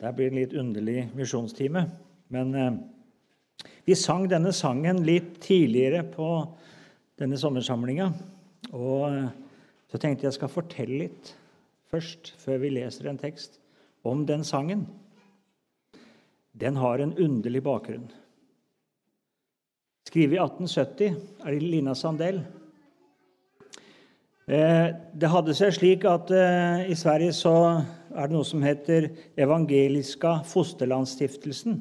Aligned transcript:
Det 0.00 0.12
blir 0.16 0.32
en 0.32 0.40
litt 0.40 0.56
underlig 0.58 1.06
misjonstime. 1.14 1.84
Men 2.34 2.54
eh, 2.58 2.74
vi 3.84 3.96
sang 3.98 4.26
denne 4.30 4.52
sangen 4.56 5.02
litt 5.06 5.36
tidligere 5.44 6.02
på 6.08 6.28
denne 7.20 7.38
sommersamlinga. 7.40 8.10
Og 8.72 9.06
eh, 9.10 9.30
så 9.92 10.00
tenkte 10.02 10.26
jeg 10.26 10.36
skal 10.38 10.52
fortelle 10.52 11.04
litt 11.04 11.34
først, 11.92 12.32
før 12.42 12.58
vi 12.64 12.74
leser 12.74 13.06
en 13.10 13.20
tekst, 13.20 13.60
om 14.02 14.24
den 14.26 14.42
sangen. 14.44 14.86
Den 16.54 16.76
har 16.78 16.98
en 16.98 17.14
underlig 17.18 17.62
bakgrunn. 17.66 18.08
Skrevet 20.08 20.36
i 20.36 20.42
1870 20.42 21.16
er 21.42 21.54
det 21.54 21.62
Lina 21.62 21.94
Sandell. 21.98 22.42
Eh, 24.44 24.90
det 25.16 25.30
hadde 25.32 25.54
seg 25.56 25.72
slik 25.72 26.02
at 26.04 26.28
eh, 26.34 26.90
i 26.92 26.96
Sverige 26.98 27.32
så 27.32 27.54
er 28.12 28.28
det 28.28 28.36
noe 28.36 28.44
som 28.44 28.64
heter 28.64 29.08
Evangeliska 29.40 30.42
Fosterlandsstiftelsen. 30.44 31.78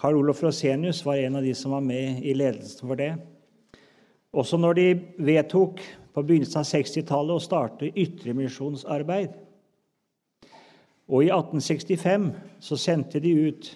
Karl 0.00 0.18
Olof 0.18 0.42
Rosenius 0.42 1.04
var 1.06 1.20
en 1.20 1.38
av 1.38 1.46
de 1.46 1.54
som 1.54 1.76
var 1.76 1.84
med 1.84 2.24
i 2.26 2.34
ledelsen 2.34 2.88
for 2.88 2.98
det. 2.98 3.12
Også 4.34 4.58
når 4.58 4.78
de 4.78 4.88
vedtok 5.22 5.78
på 6.10 6.24
begynnelsen 6.26 6.64
av 6.64 6.66
60-tallet 6.66 7.38
å 7.38 7.44
starte 7.44 7.92
ytremisjonsarbeid. 7.94 9.36
Og 11.10 11.26
i 11.26 11.30
1865 11.30 12.30
så 12.62 12.78
sendte 12.78 13.22
de 13.22 13.34
ut 13.46 13.70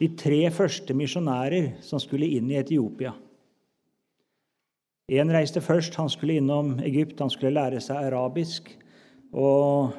de 0.00 0.08
tre 0.18 0.44
første 0.52 0.96
misjonærer 0.96 1.78
som 1.84 2.00
skulle 2.02 2.28
inn 2.36 2.50
i 2.50 2.58
Etiopia. 2.60 3.14
En 5.10 5.32
reiste 5.32 5.60
først. 5.60 5.94
Han 5.98 6.10
skulle 6.10 6.38
innom 6.38 6.78
Egypt, 6.84 7.20
han 7.20 7.30
skulle 7.30 7.54
lære 7.54 7.80
seg 7.80 7.96
arabisk. 8.06 8.70
Og, 9.32 9.90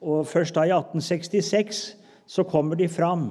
og 0.00 0.26
først 0.26 0.54
da, 0.54 0.66
i 0.68 0.74
1866, 0.74 1.96
så 2.26 2.44
kommer 2.46 2.78
de 2.78 2.88
fram. 2.88 3.30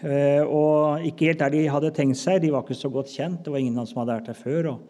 Eh, 0.00 0.42
og 0.42 1.04
ikke 1.04 1.28
helt 1.28 1.42
der 1.42 1.52
de 1.52 1.66
hadde 1.68 1.92
tenkt 1.94 2.18
seg. 2.18 2.40
De 2.42 2.52
var 2.52 2.64
ikke 2.64 2.78
så 2.78 2.90
godt 2.92 3.12
kjent. 3.12 3.44
Det 3.44 3.52
var 3.52 3.60
ingen 3.60 3.86
som 3.86 4.02
hadde 4.02 4.16
vært 4.16 4.30
der 4.32 4.38
før. 4.38 4.70
Og, 4.72 4.80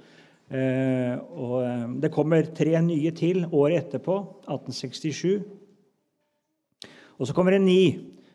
eh, 0.55 1.17
og 1.19 1.57
eh, 1.65 1.89
det 2.03 2.13
kommer 2.15 2.53
tre 2.55 2.81
nye 2.83 3.11
til 3.11 3.45
året 3.51 3.85
etterpå, 3.85 4.17
1867. 4.47 5.43
Og 7.19 7.27
så 7.27 7.37
kommer 7.37 7.53
det 7.59 7.63
ni. 7.67 7.83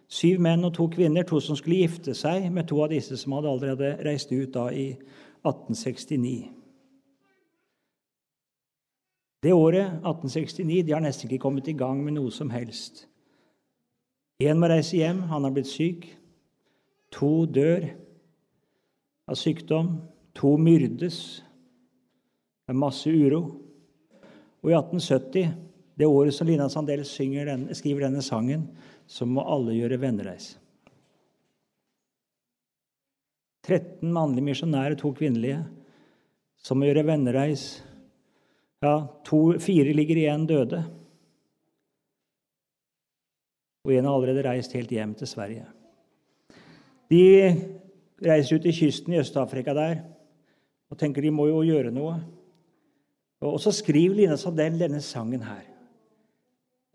Syv 0.06 0.40
menn 0.46 0.62
og 0.68 0.76
to 0.76 0.86
kvinner, 0.94 1.26
to 1.26 1.40
som 1.42 1.58
skulle 1.58 1.82
gifte 1.82 2.14
seg 2.14 2.52
med 2.54 2.68
to 2.70 2.78
av 2.84 2.92
disse 2.92 3.18
som 3.18 3.34
hadde 3.34 3.50
allerede 3.50 3.96
reist 4.06 4.30
ut 4.30 4.52
da 4.54 4.68
i 4.70 4.92
1869. 5.46 6.52
Det 9.46 9.54
året, 9.54 9.86
1869, 10.02 10.84
de 10.88 10.94
har 10.96 11.04
nesten 11.06 11.30
ikke 11.30 11.44
kommet 11.44 11.68
i 11.70 11.78
gang 11.78 12.00
med 12.02 12.16
noe 12.18 12.32
som 12.34 12.50
helst. 12.50 13.06
Én 14.42 14.58
må 14.60 14.68
reise 14.68 14.98
hjem, 14.98 15.22
han 15.30 15.46
har 15.46 15.54
blitt 15.54 15.70
syk. 15.70 16.08
To 17.14 17.46
dør 17.46 17.86
av 19.30 19.38
sykdom. 19.40 19.94
To 20.36 20.56
myrdes. 20.60 21.20
Det 22.66 22.74
er 22.74 22.82
masse 22.82 23.08
uro. 23.08 23.44
Og 24.66 24.74
i 24.74 24.76
1870, 24.76 25.54
det 25.96 26.10
året 26.10 26.36
som 26.36 26.50
Lina 26.50 26.68
Sandel 26.70 27.06
denne, 27.06 27.78
skriver 27.78 28.08
denne 28.08 28.26
sangen, 28.26 28.66
så 29.08 29.28
må 29.30 29.46
alle 29.46 29.78
gjøre 29.78 30.02
vennereis. 30.02 30.56
13 33.66 34.14
mannlige 34.14 34.46
misjonærer, 34.46 34.96
to 35.00 35.12
kvinnelige, 35.18 35.64
som 36.62 36.80
må 36.80 36.90
gjøre 36.90 37.06
vennereis 37.08 37.66
ja, 38.84 39.08
to, 39.26 39.58
fire 39.62 39.94
ligger 39.96 40.22
igjen 40.22 40.46
døde. 40.50 40.82
Og 43.86 43.94
en 43.94 44.06
har 44.06 44.18
allerede 44.18 44.46
reist 44.46 44.74
helt 44.78 44.94
hjem 44.94 45.14
til 45.18 45.30
Sverige. 45.30 45.66
De 47.10 47.24
reiser 48.26 48.58
ut 48.58 48.66
til 48.66 48.78
kysten 48.78 49.14
i 49.14 49.20
Øst-Afrika 49.22 49.74
der 49.78 50.04
og 50.90 51.00
tenker 51.02 51.26
de 51.26 51.34
må 51.34 51.48
jo 51.50 51.64
gjøre 51.66 51.94
noe. 51.94 52.16
Og 53.46 53.58
så 53.62 53.74
skriver 53.76 54.16
Lina 54.16 54.38
Sandell 54.40 54.78
denne 54.80 55.02
sangen 55.04 55.44
her. 55.46 55.66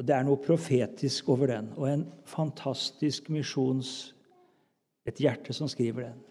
Og 0.00 0.06
Det 0.06 0.14
er 0.16 0.24
noe 0.24 0.40
profetisk 0.40 1.28
over 1.28 1.50
den, 1.50 1.72
og 1.76 1.90
en 1.90 2.06
fantastisk 2.24 3.28
misjons 3.28 4.14
Et 5.08 5.16
hjerte 5.16 5.52
som 5.56 5.68
skriver 5.68 6.04
den 6.10 6.29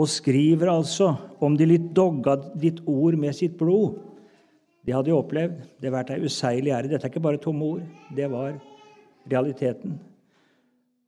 og 0.00 0.08
skriver 0.08 0.70
altså 0.72 1.12
om 1.44 1.56
de 1.58 1.66
litt 1.68 1.90
dogga 1.96 2.38
ditt 2.56 2.80
ord 2.88 3.18
med 3.20 3.36
sitt 3.36 3.58
blod. 3.60 3.98
Det 4.80 4.94
hadde 4.96 5.12
jeg 5.12 5.18
opplevd. 5.18 5.58
Det 5.76 5.90
har 5.90 5.96
vært 5.98 6.12
ei 6.14 6.22
useilig 6.24 6.72
ære. 6.72 6.88
Dette 6.88 7.04
er 7.04 7.12
ikke 7.12 7.24
bare 7.26 7.40
tomme 7.42 7.66
ord. 7.74 7.82
Det 8.16 8.28
var 8.32 8.54
realiteten. 9.28 9.98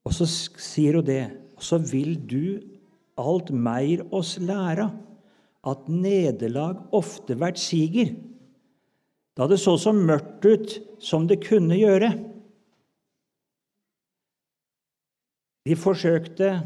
Og 0.04 0.12
så 0.12 0.26
sier 0.28 0.98
hun 0.98 1.06
det. 1.08 1.22
Og 1.56 1.64
så 1.64 1.78
vil 1.80 2.18
du 2.20 2.60
alt 3.20 3.52
meir 3.54 4.04
oss 4.12 4.34
læra 4.42 4.90
at 5.68 5.88
nederlag 5.88 6.82
ofte 6.92 7.38
vært 7.38 7.60
siger. 7.62 8.12
Da 9.38 9.48
det 9.48 9.60
så 9.62 9.78
så 9.80 9.94
mørkt 9.96 10.44
ut 10.44 10.76
som 11.00 11.24
det 11.30 11.40
kunne 11.46 11.78
gjøre. 11.78 12.12
De 15.64 15.78
forsøkte 15.78 16.56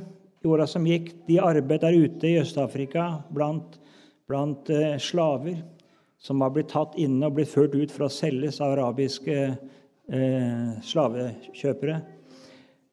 i 0.42 0.48
åra 0.48 0.66
som 0.66 0.86
gikk. 0.86 1.12
De 1.28 1.40
arbeidet 1.42 1.86
der 1.86 1.96
ute 2.06 2.28
i 2.28 2.38
Øst-Afrika 2.40 3.08
blant, 3.34 3.78
blant 4.28 4.70
eh, 4.70 4.98
slaver 5.02 5.62
som 6.18 6.40
var 6.42 6.50
blitt 6.54 6.72
tatt 6.72 6.96
inne 6.98 7.28
og 7.28 7.36
blitt 7.36 7.52
ført 7.52 7.76
ut 7.76 7.92
for 7.92 8.06
å 8.06 8.12
selges 8.12 8.60
av 8.64 8.74
arabiske 8.74 9.36
eh, 9.46 10.70
slavekjøpere. 10.82 12.00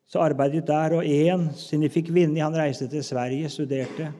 Så 0.05 0.21
arbeidet 0.21 0.67
der, 0.67 0.93
og 0.99 1.07
én, 1.07 1.47
siden 1.57 1.87
de 1.87 1.93
fikk 1.93 2.11
vinne, 2.13 2.43
han 2.43 2.53
reiste 2.53 2.85
til 2.91 3.01
Sverige, 3.05 3.49
studerte. 3.49 4.11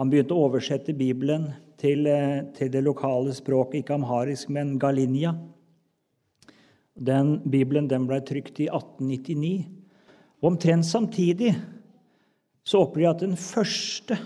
Han 0.00 0.10
begynte 0.12 0.36
å 0.36 0.48
oversette 0.48 0.92
Bibelen 0.96 1.46
til, 1.80 2.06
eh, 2.06 2.42
til 2.56 2.68
det 2.72 2.82
lokale 2.84 3.32
språket, 3.32 3.80
ikke 3.80 3.96
amharisk, 3.96 4.50
men 4.50 4.78
galinja. 4.78 5.32
Den 6.92 7.38
Bibelen 7.48 7.88
den 7.88 8.06
ble 8.06 8.20
trykt 8.20 8.60
i 8.60 8.68
1899. 8.68 9.64
Og 10.42 10.52
omtrent 10.52 10.84
samtidig 10.84 11.54
så 12.66 12.84
opplever 12.84 13.08
jeg 13.08 13.16
at 13.16 13.26
den 13.26 13.38
første 13.40 14.18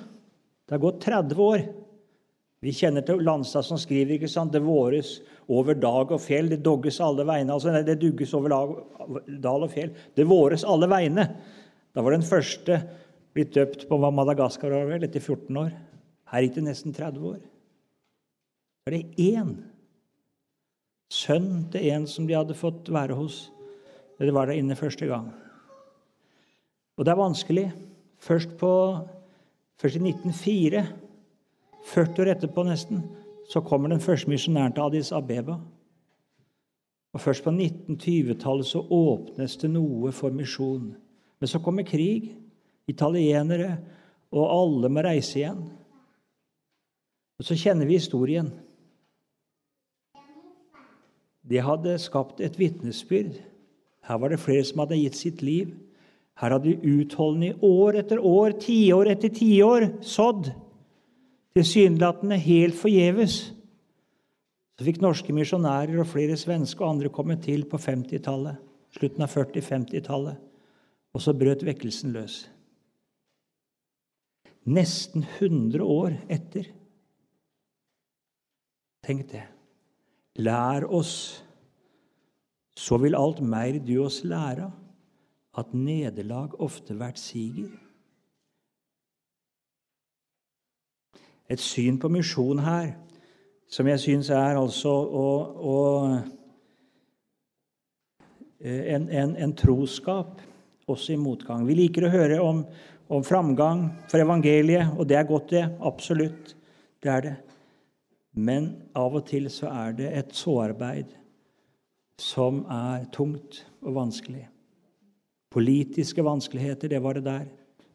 Det 0.66 0.74
har 0.74 0.82
gått 0.82 1.04
30 1.06 1.40
år. 1.40 1.60
Vi 2.64 2.72
kjenner 2.74 3.04
til 3.06 3.20
Landstad 3.22 3.62
som 3.62 3.78
skriver 3.78 4.16
ikke 4.16 4.30
sant, 4.30 4.50
det 4.50 4.64
våres 4.64 5.20
over 5.46 5.76
dag 5.78 6.10
og 6.10 6.18
fjell. 6.18 6.48
Det 6.50 6.58
dogges 6.64 6.98
alle 7.04 7.22
veiene'. 7.22 7.52
altså 7.54 7.70
Det 7.86 8.00
dugges 8.00 8.34
over 8.34 8.50
dal 8.50 9.62
og 9.62 9.70
fjell. 9.70 9.92
Det 10.16 10.26
våres 10.26 10.64
alle 10.64 10.88
veiene'. 10.90 11.28
Da 11.94 12.02
var 12.02 12.10
den 12.10 12.26
første 12.26 12.80
blitt 13.32 13.54
døpt 13.54 13.86
på 13.88 13.98
Madagaskar 14.00 14.74
etter 14.98 15.20
14 15.20 15.56
år. 15.56 15.70
Her 16.32 16.42
gikk 16.42 16.54
det 16.56 16.64
nesten 16.66 16.92
30 16.96 17.30
år. 17.30 17.40
Da 18.82 18.90
er 18.90 18.98
det 18.98 19.16
én 19.22 19.54
sønn 21.12 21.68
til 21.70 21.86
en 21.92 22.06
som 22.10 22.26
de 22.26 22.34
hadde 22.34 22.56
fått 22.58 22.90
være 22.90 23.14
hos. 23.14 23.50
Det 24.18 24.32
var 24.34 24.46
der 24.46 24.58
inne 24.58 24.74
første 24.74 25.06
gang. 25.06 25.30
Og 26.96 27.04
det 27.04 27.12
er 27.12 27.20
vanskelig. 27.20 27.66
Først, 28.26 28.56
på, 28.58 28.98
først 29.78 29.96
i 29.96 30.02
1904, 30.02 30.82
40 31.86 32.22
år 32.24 32.32
etterpå 32.32 32.64
nesten, 32.66 33.04
så 33.46 33.62
kommer 33.62 33.92
den 33.92 34.02
første 34.02 34.30
misjonæren 34.30 34.74
til 34.74 34.82
Addis 34.82 35.12
Abeba. 35.14 35.60
Og 37.14 37.20
Først 37.20 37.44
på 37.44 37.50
1920-tallet 37.50 38.66
så 38.66 38.82
åpnes 38.90 39.56
det 39.56 39.70
noe 39.70 40.10
for 40.12 40.34
misjon. 40.34 40.90
Men 41.40 41.48
så 41.48 41.62
kommer 41.62 41.86
krig. 41.86 42.34
Italienere. 42.90 43.78
Og 44.34 44.50
alle 44.50 44.90
må 44.90 45.06
reise 45.06 45.38
igjen. 45.38 45.62
Og 47.38 47.44
Så 47.44 47.54
kjenner 47.54 47.86
vi 47.86 48.00
historien. 48.00 48.50
Det 51.46 51.62
hadde 51.62 51.98
skapt 52.02 52.40
et 52.42 52.58
vitnesbyrd. 52.58 53.38
Her 54.02 54.18
var 54.18 54.28
det 54.28 54.42
flere 54.42 54.64
som 54.64 54.82
hadde 54.82 54.98
gitt 54.98 55.16
sitt 55.16 55.42
liv. 55.42 55.76
Her 56.36 56.52
hadde 56.52 56.74
de 56.74 56.96
utholdende 57.00 57.54
år 57.64 57.96
etter 58.02 58.20
år, 58.20 58.58
tiår 58.60 59.08
etter 59.14 59.32
tiår, 59.32 59.88
sådd. 60.04 60.50
Tilsynelatende 61.56 62.36
helt 62.44 62.76
forgjeves. 62.76 63.38
Så 64.76 64.84
fikk 64.84 65.00
norske 65.00 65.32
misjonærer 65.32 65.96
og 66.02 66.10
flere 66.10 66.36
svenske 66.36 66.84
og 66.84 66.90
andre 66.90 67.12
komme 67.12 67.38
til 67.40 67.64
på 67.70 67.80
50-tallet, 67.80 68.60
slutten 68.92 69.24
av 69.24 69.32
40-50-tallet. 69.32 70.42
Og 71.16 71.24
så 71.24 71.32
brøt 71.32 71.64
vekkelsen 71.64 72.12
løs. 72.12 72.42
Nesten 74.68 75.24
100 75.38 75.80
år 75.80 76.18
etter. 76.28 76.68
Tenk 79.06 79.24
det. 79.30 79.46
Lær 80.44 80.84
oss, 80.92 81.14
så 82.76 82.98
vil 83.00 83.16
alt 83.16 83.40
mer 83.40 83.78
du 83.80 83.94
oss 84.04 84.20
lære 84.28 84.68
at 85.56 85.72
nederlag 85.74 86.54
ofte 86.60 86.96
vært 86.98 87.18
siger. 87.20 87.70
Et 91.48 91.62
syn 91.62 91.98
på 92.02 92.10
misjon 92.10 92.60
her 92.64 92.94
som 93.70 93.88
jeg 93.90 94.02
syns 94.02 94.30
er 94.34 94.58
altså 94.58 94.90
å, 94.90 95.28
å 95.58 95.78
eh, 98.62 98.94
en, 98.94 99.08
en, 99.10 99.34
en 99.34 99.54
troskap 99.58 100.40
også 100.86 101.14
i 101.14 101.20
motgang. 101.20 101.66
Vi 101.66 101.74
liker 101.78 102.06
å 102.06 102.12
høre 102.12 102.38
om, 102.42 102.62
om 103.10 103.26
framgang 103.26 103.88
for 104.10 104.22
evangeliet, 104.22 104.94
og 104.94 105.08
det 105.10 105.18
er 105.18 105.28
godt, 105.28 105.50
det. 105.54 105.64
Absolutt. 105.82 106.54
Det 107.02 107.12
er 107.12 107.26
det. 107.26 107.36
Men 108.36 108.68
av 108.96 109.16
og 109.16 109.26
til 109.30 109.48
så 109.50 109.70
er 109.72 109.96
det 109.98 110.12
et 110.12 110.34
såarbeid 110.36 111.14
som 112.20 112.62
er 112.72 113.08
tungt 113.12 113.64
og 113.82 113.96
vanskelig. 113.96 114.46
Politiske 115.56 116.22
vanskeligheter, 116.24 116.90
det 116.92 117.00
var 117.00 117.16
det 117.16 117.24
der. 117.24 117.46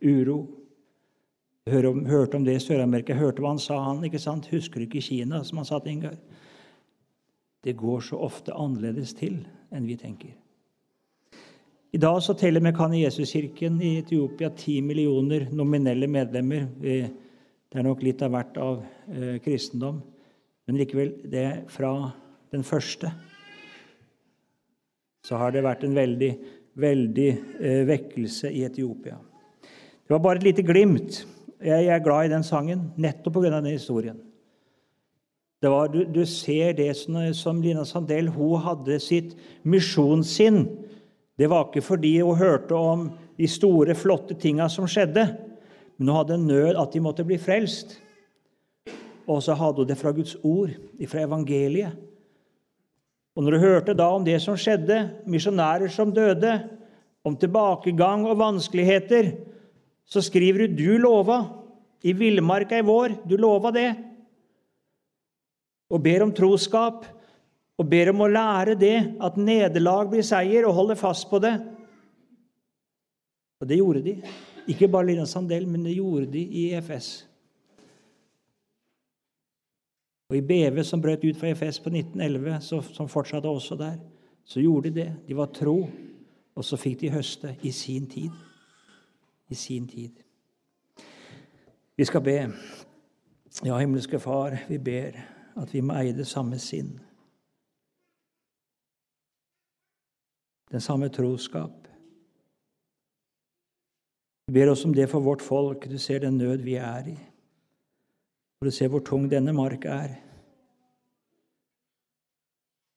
Uro. 0.02 0.40
Hørte 1.69 1.90
om, 1.92 2.06
hørte 2.10 2.40
om 2.40 2.46
det 2.46 2.56
i 2.58 2.62
Sør-Amerika. 2.63 3.13
Hørte 3.13 3.44
hva 3.44 3.52
han 3.54 3.62
sa, 3.62 3.78
han. 3.86 4.02
ikke 4.04 4.19
sant? 4.19 4.50
Husker 4.50 4.81
du 4.81 4.88
ikke 4.88 5.04
Kina, 5.06 5.44
som 5.46 5.62
han 5.62 5.68
sa 5.69 5.78
til 5.80 5.94
Ingar? 5.94 6.18
Det 7.62 7.78
går 7.78 8.02
så 8.02 8.18
ofte 8.18 8.56
annerledes 8.58 9.13
til 9.13 9.44
enn 9.69 9.86
vi 9.86 10.00
tenker. 10.02 10.34
I 11.94 12.00
dag 12.02 12.18
så 12.25 12.34
teller 12.40 12.63
Mekane 12.63 13.04
Jesuskirken 13.04 13.78
i 13.84 13.98
Etiopia 14.00 14.50
ti 14.58 14.80
millioner 14.81 15.46
nominelle 15.54 16.10
medlemmer. 16.10 16.66
Det 16.81 17.78
er 17.78 17.86
nok 17.86 18.02
litt 18.02 18.24
av 18.25 18.34
hvert 18.34 18.58
av 18.58 18.80
eh, 19.12 19.38
kristendom, 19.44 20.02
men 20.66 20.80
likevel, 20.81 21.13
det 21.30 21.44
er 21.46 21.60
fra 21.69 21.92
den 22.52 22.66
første 22.66 23.12
så 25.25 25.38
har 25.40 25.54
det 25.54 25.63
vært 25.66 25.86
en 25.86 25.96
veldig, 25.96 26.31
veldig 26.79 27.29
eh, 27.59 27.81
vekkelse 27.88 28.51
i 28.51 28.63
Etiopia. 28.68 29.18
Det 29.62 30.15
var 30.15 30.23
bare 30.23 30.41
et 30.41 30.47
lite 30.50 30.65
glimt. 30.68 31.23
Jeg 31.62 31.88
er 31.88 32.03
glad 32.03 32.27
i 32.27 32.33
den 32.33 32.44
sangen 32.44 32.91
nettopp 32.97 33.38
pga. 33.38 33.50
den 33.59 33.71
historien. 33.71 34.19
Var, 35.62 35.91
du, 35.94 36.03
du, 36.09 36.25
ser 36.25 36.73
det 36.73 36.89
som, 36.97 37.19
som 37.38 37.59
Lina 37.62 37.83
Sandel 37.85 38.31
hun 38.33 38.63
hadde 38.63 38.97
sitt 39.00 39.35
misjonssinn 39.62 40.65
det 41.41 41.47
var 41.50 41.65
ikke 41.65 41.81
fordi 41.81 42.19
hun 42.21 42.38
hørte 42.38 42.77
om 42.77 43.07
de 43.39 43.47
store, 43.50 43.95
flotte 43.97 44.35
tinga 44.38 44.67
som 44.69 44.85
skjedde, 44.85 45.24
men 45.97 46.09
hun 46.09 46.17
hadde 46.19 46.35
en 46.38 46.47
nød 46.47 46.77
at 46.77 46.94
de 46.94 47.01
måtte 47.01 47.25
bli 47.25 47.39
frelst. 47.41 47.95
Og 49.25 49.41
så 49.41 49.56
hadde 49.57 49.81
hun 49.81 49.89
det 49.89 49.97
fra 49.97 50.12
Guds 50.13 50.35
ord, 50.44 50.69
fra 51.07 51.24
evangeliet. 51.25 51.97
Og 53.36 53.44
når 53.45 53.56
du 53.56 53.63
hørte 53.63 53.95
da 53.95 54.10
om 54.12 54.25
det 54.25 54.38
som 54.44 54.57
skjedde, 54.60 54.98
misjonærer 55.30 55.92
som 55.92 56.12
døde, 56.12 56.57
om 57.24 57.38
tilbakegang 57.38 58.25
og 58.28 58.39
vanskeligheter, 58.39 59.31
så 60.06 60.22
skriver 60.22 60.68
du 60.68 60.75
'du 60.75 60.98
lova' 60.98 61.62
i 62.04 62.13
villmarka 62.13 62.78
i 62.78 62.86
vår. 62.86 63.22
Du 63.28 63.38
lova 63.38 63.72
det. 63.72 63.95
Og 65.92 66.01
ber 66.01 66.24
om 66.24 66.33
troskap 66.33 67.06
og 67.78 67.89
ber 67.89 68.10
om 68.10 68.22
å 68.22 68.30
lære 68.30 68.75
det, 68.80 68.98
at 69.22 69.38
nederlag 69.38 70.10
blir 70.10 70.22
seier, 70.22 70.68
og 70.68 70.74
holder 70.77 70.95
fast 70.95 71.30
på 71.30 71.39
det. 71.42 71.56
Og 73.62 73.68
det 73.68 73.77
gjorde 73.77 74.04
de. 74.06 74.16
Ikke 74.69 74.89
bare 74.92 75.06
Lina 75.10 75.25
Sandel, 75.25 75.66
men 75.68 75.84
det 75.84 75.95
gjorde 75.95 76.30
de 76.31 76.42
i 76.42 76.68
EFS. 76.75 77.31
Og 80.31 80.38
i 80.38 80.42
BV, 80.48 80.80
som 80.88 81.01
brøt 81.04 81.25
ut 81.28 81.38
fra 81.38 81.51
EFS 81.51 81.81
på 81.83 81.92
1911, 81.92 82.62
så, 82.63 82.80
som 82.95 83.10
fortsatte 83.12 83.51
også 83.51 83.75
der, 83.75 84.00
så 84.48 84.63
gjorde 84.63 84.89
de 84.89 84.95
det. 85.01 85.10
De 85.28 85.36
var 85.38 85.51
tro, 85.51 85.89
og 86.56 86.66
så 86.66 86.80
fikk 86.80 87.01
de 87.01 87.12
høste 87.12 87.51
i 87.68 87.72
sin 87.75 88.07
tid. 88.10 88.31
I 89.51 89.56
sin 89.60 89.88
tid. 89.92 90.24
Vi 91.98 92.07
skal 92.07 92.24
be. 92.24 92.39
Ja, 93.66 93.78
himmelske 93.78 94.19
Far, 94.19 94.56
vi 94.69 94.80
ber 94.80 95.19
at 95.60 95.74
vi 95.74 95.83
må 95.83 96.00
eie 96.00 96.16
det 96.16 96.28
samme 96.28 96.60
sinn. 96.60 96.95
den 100.72 100.81
samme 100.81 101.10
troskap. 101.10 101.88
Vi 104.48 104.54
ber 104.54 104.72
oss 104.72 104.86
om 104.86 104.94
det 104.95 105.10
for 105.10 105.19
vårt 105.19 105.42
folk. 105.42 105.89
Du 105.89 105.98
ser 105.98 106.19
den 106.19 106.38
nød 106.38 106.63
vi 106.63 106.75
er 106.75 107.07
i. 107.07 107.18
Og 108.62 108.68
du 108.69 108.72
ser 108.72 108.92
hvor 108.94 109.02
tung 109.02 109.25
denne 109.30 109.54
mark 109.58 109.88
er. 109.90 110.13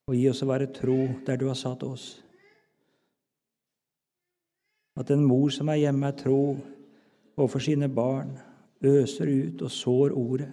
Og 0.05 0.13
gi 0.13 0.27
oss 0.29 0.43
å 0.45 0.49
være 0.51 0.69
tro 0.69 0.99
der 1.25 1.39
du 1.41 1.47
har 1.49 1.57
satt 1.57 1.81
oss. 1.83 2.05
At 4.95 5.09
en 5.11 5.25
mor 5.25 5.49
som 5.51 5.71
er 5.73 5.81
hjemme, 5.81 6.07
er 6.07 6.19
tro 6.19 6.55
overfor 7.35 7.65
sine 7.65 7.89
barn, 7.89 8.37
øser 8.85 9.27
ut 9.27 9.65
og 9.65 9.73
sår 9.73 10.13
ordet. 10.13 10.51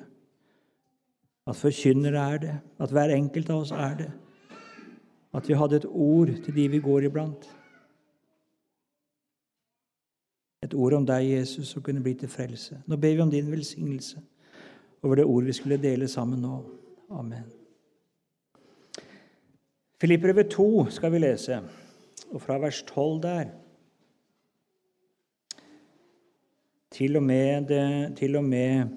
At 1.46 1.60
forkynnere 1.60 2.24
er 2.32 2.42
det, 2.42 2.56
at 2.80 2.90
hver 2.96 3.12
enkelt 3.12 3.52
av 3.52 3.66
oss 3.66 3.76
er 3.76 3.94
det 4.00 4.10
at 5.32 5.48
vi 5.48 5.56
hadde 5.56 5.76
et 5.76 5.88
ord 5.88 6.28
til 6.44 6.54
de 6.54 6.68
vi 6.68 6.78
går 6.78 7.06
iblant. 7.08 7.46
Et 10.62 10.74
ord 10.74 10.92
om 10.92 11.06
deg, 11.06 11.24
Jesus, 11.30 11.72
som 11.72 11.82
kunne 11.82 12.02
bli 12.02 12.14
til 12.14 12.28
frelse. 12.28 12.82
Nå 12.86 12.96
ber 12.96 13.14
vi 13.16 13.24
om 13.24 13.30
din 13.30 13.50
velsignelse 13.50 14.20
over 15.02 15.18
det 15.18 15.24
ord 15.24 15.44
vi 15.44 15.54
skulle 15.56 15.80
dele 15.82 16.08
sammen 16.08 16.42
nå. 16.42 16.60
Amen. 17.10 17.48
Filippbrevet 20.02 20.50
2 20.50 20.86
skal 20.90 21.12
vi 21.14 21.20
lese, 21.22 21.60
og 22.32 22.42
fra 22.42 22.58
vers 22.62 22.82
12 22.88 23.20
der 23.22 23.50
til 26.92 27.16
og 27.16 27.22
med, 27.24 27.68
det, 27.70 28.16
til 28.18 28.36
og 28.36 28.44
med 28.44 28.90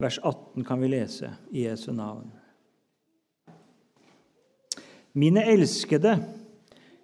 vers 0.00 0.18
18 0.24 0.64
kan 0.64 0.80
vi 0.80 0.88
lese 0.88 1.32
i 1.52 1.66
Jesu 1.66 1.92
navn. 1.92 2.30
Mine 5.12 5.42
elskede, 5.50 6.14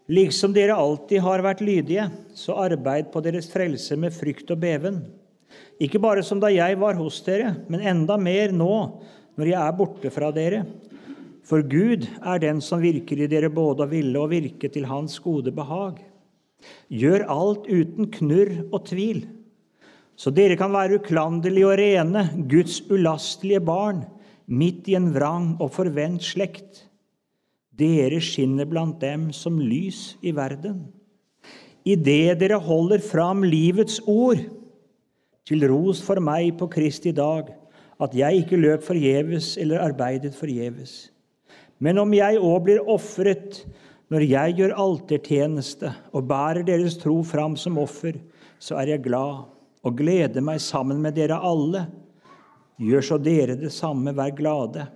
liksom 0.08 0.55
dere 0.55 0.78
alltid 0.78 1.20
har 1.20 1.43
vært 1.44 1.64
lydige, 1.67 2.06
så 2.38 2.56
arbeid 2.62 3.11
på 3.12 3.20
deres 3.25 3.50
frelse 3.52 3.99
med 3.99 4.14
frykt 4.14 4.50
og 4.55 4.62
beven. 4.62 5.00
Ikke 5.82 6.00
bare 6.00 6.25
som 6.25 6.40
da 6.40 6.49
jeg 6.52 6.78
var 6.81 6.96
hos 6.96 7.20
dere, 7.26 7.52
men 7.69 7.84
enda 7.84 8.17
mer 8.17 8.55
nå, 8.55 8.76
når 9.37 9.50
jeg 9.50 9.61
er 9.61 9.76
borte 9.76 10.12
fra 10.12 10.31
dere. 10.32 10.64
For 11.46 11.62
Gud 11.62 12.08
er 12.25 12.40
den 12.43 12.62
som 12.64 12.82
virker 12.82 13.20
i 13.23 13.28
dere 13.31 13.52
både 13.52 13.84
å 13.84 13.90
ville 13.90 14.19
og 14.19 14.32
virke 14.32 14.70
til 14.73 14.88
Hans 14.88 15.19
gode 15.23 15.52
behag. 15.55 16.00
Gjør 16.90 17.26
alt 17.31 17.69
uten 17.69 18.08
knurr 18.11 18.55
og 18.73 18.87
tvil, 18.88 19.26
så 20.17 20.32
dere 20.32 20.56
kan 20.56 20.73
være 20.73 20.96
uklanderlige 20.96 21.69
og 21.69 21.76
rene, 21.78 22.23
Guds 22.49 22.81
ulastelige 22.88 23.61
barn, 23.61 24.06
midt 24.49 24.88
i 24.88 24.96
en 24.96 25.11
vrang 25.12 25.52
og 25.61 25.75
forvent 25.76 26.25
slekt 26.25 26.87
dere 27.76 28.23
skinner 28.25 28.64
blant 28.68 29.00
dem 29.02 29.28
som 29.37 29.59
lys 29.61 30.14
i 30.25 30.33
verden. 30.33 30.87
Idet 31.87 32.38
dere 32.40 32.59
holder 32.62 33.02
fram 33.04 33.45
livets 33.45 34.00
ord, 34.09 34.40
til 35.47 35.67
ros 35.71 36.03
for 36.03 36.21
meg 36.23 36.57
på 36.59 36.69
Kristi 36.71 37.12
dag, 37.15 37.53
at 38.03 38.15
jeg 38.17 38.43
ikke 38.43 38.59
løp 38.61 38.85
forgjeves 38.85 39.55
eller 39.62 39.85
arbeidet 39.85 40.35
forgjeves. 40.37 41.09
Men 41.79 42.00
om 42.00 42.12
jeg 42.17 42.41
òg 42.41 42.59
blir 42.67 42.88
ofret 42.88 43.62
når 44.12 44.25
jeg 44.26 44.57
gjør 44.61 44.76
altertjeneste 44.81 45.91
og 46.15 46.26
bærer 46.31 46.67
deres 46.67 46.97
tro 47.00 47.19
fram 47.26 47.57
som 47.59 47.79
offer, 47.83 48.19
så 48.59 48.79
er 48.81 48.95
jeg 48.95 49.07
glad 49.07 49.47
og 49.87 49.97
gleder 49.99 50.43
meg 50.43 50.61
sammen 50.62 51.00
med 51.03 51.17
dere 51.19 51.38
alle. 51.43 51.87
Gjør 52.83 53.05
så 53.05 53.19
dere 53.23 53.57
det 53.59 53.73
samme, 53.73 54.15
vær 54.17 54.35
glade, 54.37 54.87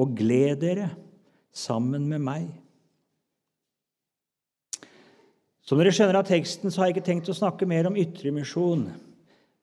og 0.00 0.14
gled 0.16 0.62
dere 0.62 0.88
sammen 1.52 2.06
med 2.08 2.22
meg. 2.24 2.48
Som 5.66 5.78
dere 5.78 5.92
skjønner 5.94 6.20
av 6.20 6.26
teksten, 6.26 6.70
så 6.70 6.82
har 6.82 6.90
jeg 6.90 6.98
ikke 6.98 7.08
tenkt 7.10 7.30
å 7.30 7.36
snakke 7.36 7.68
mer 7.68 7.86
om 7.90 7.98
ytre 7.98 8.32
misjon, 8.34 8.88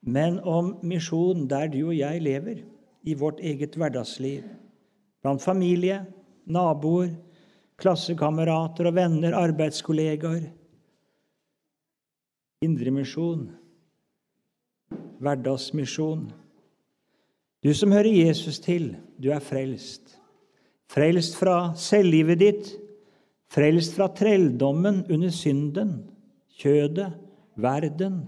men 0.01 0.39
om 0.39 0.75
misjon 0.85 1.47
der 1.49 1.69
du 1.71 1.81
og 1.87 1.97
jeg 1.97 2.21
lever, 2.21 2.63
i 3.07 3.13
vårt 3.15 3.39
eget 3.39 3.75
hverdagsliv. 3.79 4.43
Blant 5.23 5.41
familie, 5.41 6.01
naboer, 6.45 7.13
klassekamerater 7.79 8.89
og 8.89 8.97
venner, 8.97 9.35
arbeidskollegaer. 9.37 10.49
Indremisjon, 12.65 13.47
hverdagsmisjon. 15.21 16.27
Du 17.63 17.73
som 17.73 17.93
hører 17.93 18.11
Jesus 18.11 18.59
til, 18.63 18.95
du 19.21 19.29
er 19.33 19.43
frelst. 19.43 20.17
Frelst 20.87 21.35
fra 21.37 21.73
selvlivet 21.77 22.39
ditt, 22.41 22.69
frelst 23.51 23.95
fra 23.97 24.07
trelldommen 24.15 25.03
under 25.11 25.31
synden, 25.33 25.99
kjødet, 26.57 27.11
verden, 27.59 28.23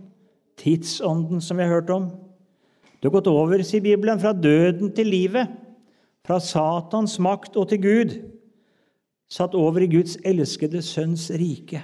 tidsånden, 0.60 1.42
som 1.42 1.58
vi 1.58 1.64
har 1.64 1.80
hørt 1.80 1.94
om. 1.94 2.10
Du 3.00 3.08
har 3.08 3.16
gått 3.16 3.30
over, 3.32 3.62
sier 3.64 3.84
Bibelen, 3.84 4.20
fra 4.20 4.34
døden 4.36 4.92
til 4.96 5.08
livet, 5.08 5.48
fra 6.28 6.40
Satans 6.44 7.16
makt 7.24 7.56
og 7.58 7.70
til 7.72 7.82
Gud, 7.84 8.18
satt 9.30 9.56
over 9.56 9.86
i 9.86 9.90
Guds 9.92 10.18
elskede 10.26 10.82
sønns 10.84 11.30
rike. 11.32 11.84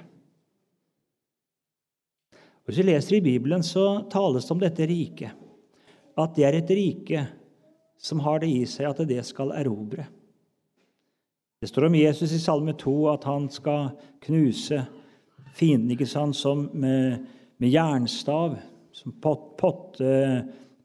Og 2.66 2.74
Hvis 2.74 2.82
vi 2.82 2.88
leser 2.90 3.18
i 3.18 3.24
Bibelen, 3.24 3.64
så 3.64 4.04
tales 4.12 4.48
det 4.48 4.56
om 4.56 4.62
dette 4.62 4.88
riket. 4.90 5.32
At 6.18 6.36
det 6.36 6.46
er 6.48 6.58
et 6.58 6.72
rike 6.74 7.26
som 8.02 8.20
har 8.26 8.42
det 8.42 8.50
i 8.50 8.64
seg 8.70 8.90
at 8.90 9.04
det 9.08 9.22
skal 9.28 9.54
erobre. 9.56 10.08
Det 11.62 11.70
står 11.70 11.88
om 11.88 11.96
Jesus 11.96 12.34
i 12.36 12.42
Salme 12.42 12.74
2 12.78 12.96
at 13.14 13.24
han 13.30 13.48
skal 13.50 13.94
knuse 14.26 14.82
fienden 15.56 15.94
ikke 15.96 16.08
sant, 16.10 16.36
som 16.36 16.68
med, 16.74 17.24
med 17.58 17.72
jernstav, 17.72 18.58
som 18.96 19.16
pott, 19.22 19.56
pott, 19.60 20.00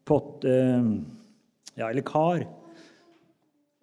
pott 0.05 0.45
ja, 0.45 1.89
eller 1.89 2.05
kar. 2.07 2.45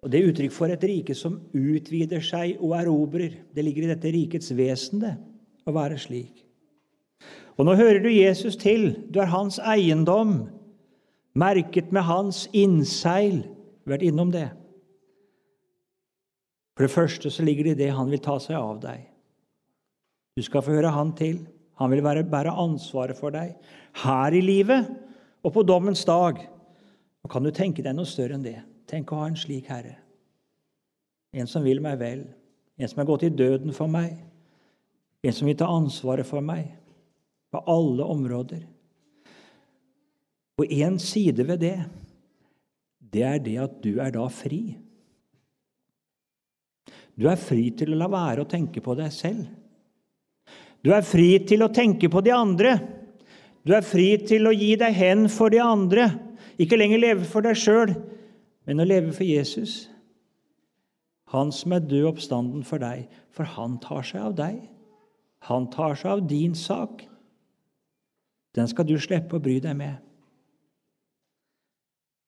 Og 0.02 0.10
Det 0.10 0.20
er 0.20 0.28
uttrykk 0.30 0.54
for 0.54 0.70
et 0.70 0.84
rike 0.86 1.14
som 1.16 1.40
utvider 1.56 2.22
seg 2.22 2.60
og 2.62 2.76
erobrer. 2.78 3.34
Det 3.54 3.64
ligger 3.64 3.86
i 3.86 3.90
dette 3.90 4.12
rikets 4.14 4.52
vesen 4.54 5.02
å 5.02 5.74
være 5.74 5.98
slik. 5.98 6.44
Og 7.58 7.66
nå 7.66 7.74
hører 7.74 7.98
du 8.04 8.10
Jesus 8.12 8.56
til. 8.56 8.92
Du 9.10 9.18
er 9.18 9.32
hans 9.32 9.58
eiendom, 9.58 10.46
merket 11.34 11.90
med 11.92 12.06
hans 12.06 12.46
innseil. 12.54 13.42
Du 13.42 13.90
har 13.90 13.96
vært 13.96 14.06
innom 14.06 14.30
det. 14.30 14.46
For 16.78 16.86
det 16.86 16.94
første 16.94 17.30
så 17.34 17.42
ligger 17.42 17.66
det 17.66 17.74
i 17.74 17.82
det 17.82 17.94
han 17.96 18.10
vil 18.12 18.22
ta 18.22 18.36
seg 18.38 18.54
av 18.54 18.78
deg. 18.84 19.02
Du 20.38 20.44
skal 20.46 20.62
få 20.62 20.76
høre 20.76 20.94
han 20.94 21.10
til. 21.18 21.40
Han 21.78 21.92
vil 21.92 22.02
være, 22.02 22.26
bære 22.26 22.54
ansvaret 22.58 23.18
for 23.18 23.34
deg 23.34 23.54
her 24.02 24.34
i 24.34 24.42
livet 24.42 24.88
og 25.46 25.54
på 25.54 25.62
dommens 25.62 26.04
dag. 26.08 26.40
Og 27.22 27.30
Kan 27.30 27.44
du 27.44 27.52
tenke 27.54 27.84
deg 27.84 27.94
noe 27.94 28.08
større 28.08 28.38
enn 28.38 28.46
det? 28.46 28.58
Tenk 28.88 29.12
å 29.12 29.20
ha 29.22 29.28
en 29.28 29.38
slik 29.38 29.68
herre. 29.70 29.98
En 31.36 31.46
som 31.46 31.62
vil 31.62 31.82
meg 31.84 31.98
vel. 32.00 32.24
En 32.78 32.88
som 32.88 33.02
har 33.02 33.08
gått 33.10 33.26
i 33.28 33.34
døden 33.34 33.74
for 33.76 33.90
meg. 33.90 34.16
En 35.22 35.34
som 35.34 35.48
vil 35.48 35.58
ta 35.58 35.68
ansvaret 35.70 36.26
for 36.26 36.42
meg 36.44 36.70
på 37.52 37.62
alle 37.68 38.06
områder. 38.06 38.62
Og 40.58 40.74
én 40.74 40.98
side 40.98 41.46
ved 41.46 41.62
det, 41.62 41.78
det 42.98 43.22
er 43.22 43.38
det 43.42 43.56
at 43.62 43.78
du 43.84 43.98
er 44.02 44.12
da 44.14 44.26
fri. 44.32 44.78
Du 47.18 47.26
er 47.30 47.38
fri 47.40 47.68
til 47.74 47.94
å 47.94 47.98
la 47.98 48.08
være 48.10 48.44
å 48.44 48.50
tenke 48.50 48.82
på 48.84 48.94
deg 48.98 49.12
selv. 49.14 49.46
Du 50.84 50.92
er 50.94 51.06
fri 51.06 51.32
til 51.48 51.64
å 51.64 51.72
tenke 51.74 52.10
på 52.10 52.22
de 52.24 52.32
andre. 52.34 52.76
Du 53.66 53.74
er 53.76 53.84
fri 53.84 54.12
til 54.24 54.48
å 54.48 54.54
gi 54.54 54.74
deg 54.80 54.94
hen 54.94 55.26
for 55.32 55.52
de 55.52 55.60
andre. 55.62 56.10
Ikke 56.58 56.78
lenger 56.78 57.02
leve 57.02 57.26
for 57.28 57.44
deg 57.44 57.58
sjøl, 57.58 57.92
men 58.66 58.82
å 58.82 58.86
leve 58.86 59.12
for 59.14 59.26
Jesus. 59.26 59.86
Han 61.34 61.52
som 61.52 61.74
er 61.76 61.84
død 61.84 62.14
oppstanden 62.14 62.64
for 62.66 62.80
deg, 62.82 63.06
for 63.34 63.48
han 63.58 63.76
tar 63.82 64.06
seg 64.06 64.24
av 64.30 64.36
deg. 64.38 64.62
Han 65.50 65.68
tar 65.70 65.98
seg 65.98 66.14
av 66.14 66.24
din 66.30 66.54
sak. 66.58 67.04
Den 68.56 68.70
skal 68.70 68.88
du 68.88 68.96
slippe 68.98 69.36
å 69.36 69.42
bry 69.42 69.58
deg 69.62 69.76
med. 69.78 69.98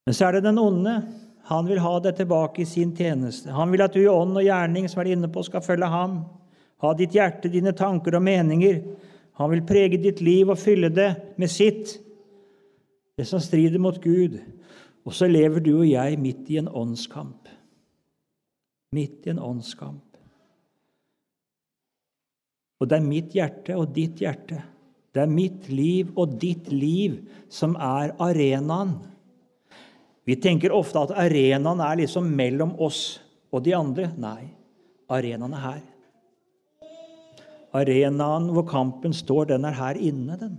Men 0.07 0.17
så 0.17 0.29
er 0.29 0.37
det 0.37 0.47
den 0.47 0.61
onde. 0.61 0.95
Han 1.51 1.67
vil 1.67 1.81
ha 1.83 1.97
deg 2.03 2.19
tilbake 2.19 2.63
i 2.63 2.69
sin 2.69 2.93
tjeneste. 2.97 3.51
Han 3.55 3.73
vil 3.73 3.83
at 3.83 3.97
du 3.97 4.03
i 4.03 4.11
ånd 4.11 4.37
og 4.37 4.45
gjerning 4.45 4.87
som 4.91 5.01
er 5.03 5.15
inne 5.15 5.31
på, 5.33 5.43
skal 5.47 5.65
følge 5.65 5.89
ham. 5.91 6.21
Ha 6.81 6.93
ditt 6.97 7.15
hjerte, 7.17 7.51
dine 7.53 7.75
tanker 7.77 8.17
og 8.17 8.25
meninger. 8.25 8.81
Han 9.41 9.53
vil 9.53 9.65
prege 9.69 10.01
ditt 10.01 10.23
liv 10.25 10.51
og 10.53 10.61
fylle 10.61 10.91
det 10.93 11.11
med 11.41 11.53
sitt, 11.53 11.95
det 13.17 13.27
som 13.29 13.41
strider 13.43 13.81
mot 13.83 14.01
Gud. 14.01 14.39
Og 15.05 15.17
så 15.17 15.29
lever 15.29 15.65
du 15.65 15.75
og 15.79 15.89
jeg 15.89 16.19
midt 16.21 16.49
i 16.53 16.61
en 16.61 16.69
åndskamp. 16.69 17.49
Midt 18.97 19.29
i 19.29 19.33
en 19.33 19.43
åndskamp. 19.45 20.07
Og 22.81 22.89
det 22.89 22.97
er 22.97 23.05
mitt 23.05 23.35
hjerte 23.37 23.77
og 23.77 23.93
ditt 23.93 24.23
hjerte 24.25 24.63
det 25.11 25.25
er 25.25 25.31
mitt 25.31 25.67
liv 25.73 26.11
og 26.19 26.37
ditt 26.39 26.69
liv 26.71 27.19
som 27.51 27.75
er 27.75 28.15
arenaen. 28.23 28.95
Vi 30.27 30.37
tenker 30.39 30.75
ofte 30.75 31.03
at 31.03 31.17
arenaen 31.19 31.83
er 31.83 31.99
liksom 32.05 32.29
mellom 32.39 32.77
oss 32.79 33.19
og 33.51 33.65
de 33.67 33.75
andre. 33.75 34.13
Nei, 34.21 34.53
arenaen 35.11 35.57
er 35.57 35.65
her. 35.65 35.81
Arenaen 37.77 38.49
hvor 38.51 38.67
kampen 38.67 39.15
står, 39.15 39.53
den 39.53 39.65
er 39.65 39.77
her 39.79 39.99
inne, 39.99 40.37
den. 40.41 40.57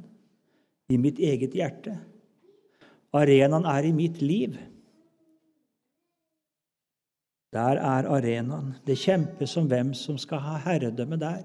I 0.92 0.98
mitt 0.98 1.20
eget 1.20 1.56
hjerte. 1.56 1.98
Arenaen 3.14 3.66
er 3.68 3.88
i 3.88 3.96
mitt 3.96 4.22
liv. 4.22 4.56
Der 7.52 7.80
er 7.80 8.08
arenaen. 8.08 8.76
Det 8.88 9.00
kjempes 9.00 9.58
om 9.60 9.68
hvem 9.68 9.94
som 9.98 10.20
skal 10.20 10.40
ha 10.44 10.60
herredømme 10.64 11.20
der 11.20 11.42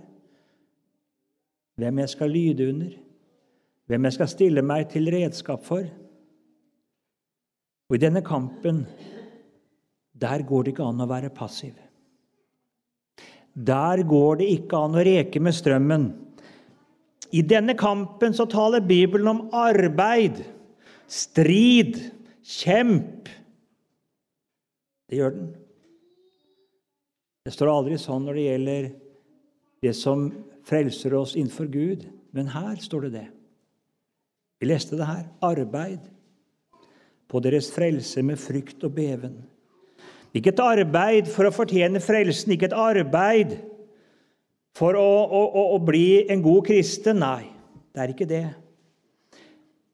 hvem 1.77 1.99
jeg 1.99 2.09
skal 2.09 2.31
lyde 2.31 2.69
under, 2.69 2.91
hvem 3.87 4.05
jeg 4.05 4.17
skal 4.17 4.29
stille 4.29 4.63
meg 4.65 4.89
til 4.91 5.11
redskap 5.13 5.65
for. 5.65 5.85
Og 7.89 7.97
i 7.97 8.03
denne 8.03 8.23
kampen, 8.25 8.87
der 10.17 10.43
går 10.43 10.65
det 10.65 10.75
ikke 10.75 10.89
an 10.89 11.05
å 11.05 11.09
være 11.11 11.31
passiv. 11.37 11.77
Der 13.57 14.03
går 14.05 14.43
det 14.43 14.49
ikke 14.53 14.79
an 14.85 14.97
å 14.99 15.05
reke 15.07 15.41
med 15.41 15.57
strømmen. 15.57 16.11
I 17.33 17.43
denne 17.43 17.75
kampen 17.79 18.37
så 18.37 18.47
taler 18.51 18.85
Bibelen 18.85 19.29
om 19.31 19.47
arbeid, 19.57 20.43
strid, 21.09 21.99
kjemp. 22.45 23.31
Det 25.09 25.21
gjør 25.21 25.35
den. 25.39 25.49
Det 27.47 27.55
står 27.55 27.71
aldri 27.71 27.99
sånn 28.03 28.27
når 28.27 28.39
det 28.39 28.45
gjelder 28.45 28.87
det 29.87 29.95
som 29.95 30.29
frelser 30.67 31.15
oss 31.15 31.37
innenfor 31.39 31.71
Gud. 31.71 32.07
Men 32.35 32.51
her 32.53 32.77
står 32.83 33.07
det 33.07 33.13
det. 33.21 33.27
Vi 34.61 34.69
leste 34.69 34.99
det 34.99 35.09
her. 35.09 35.29
Arbeid 35.47 36.11
på 37.31 37.41
deres 37.43 37.69
frelse 37.75 38.23
med 38.27 38.41
frykt 38.41 38.85
og 38.87 38.95
beven. 38.97 39.39
Ikke 40.37 40.52
et 40.52 40.61
arbeid 40.61 41.31
for 41.33 41.49
å 41.49 41.55
fortjene 41.55 42.02
frelsen, 42.05 42.52
ikke 42.52 42.69
et 42.69 42.76
arbeid 42.76 43.57
for 44.76 44.99
å, 45.00 45.09
å, 45.25 45.64
å 45.73 45.81
bli 45.81 46.26
en 46.33 46.45
god 46.45 46.66
kristen. 46.69 47.23
Nei, 47.23 47.49
det 47.97 48.05
er 48.05 48.12
ikke 48.12 48.28
det. 48.28 48.45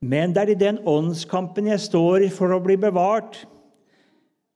Men 0.02 0.34
det 0.34 0.42
er 0.42 0.52
i 0.56 0.58
den 0.58 0.80
åndskampen 0.88 1.70
jeg 1.70 1.84
står 1.84 2.26
for 2.34 2.50
å 2.50 2.62
bli 2.64 2.74
bevart, 2.80 3.44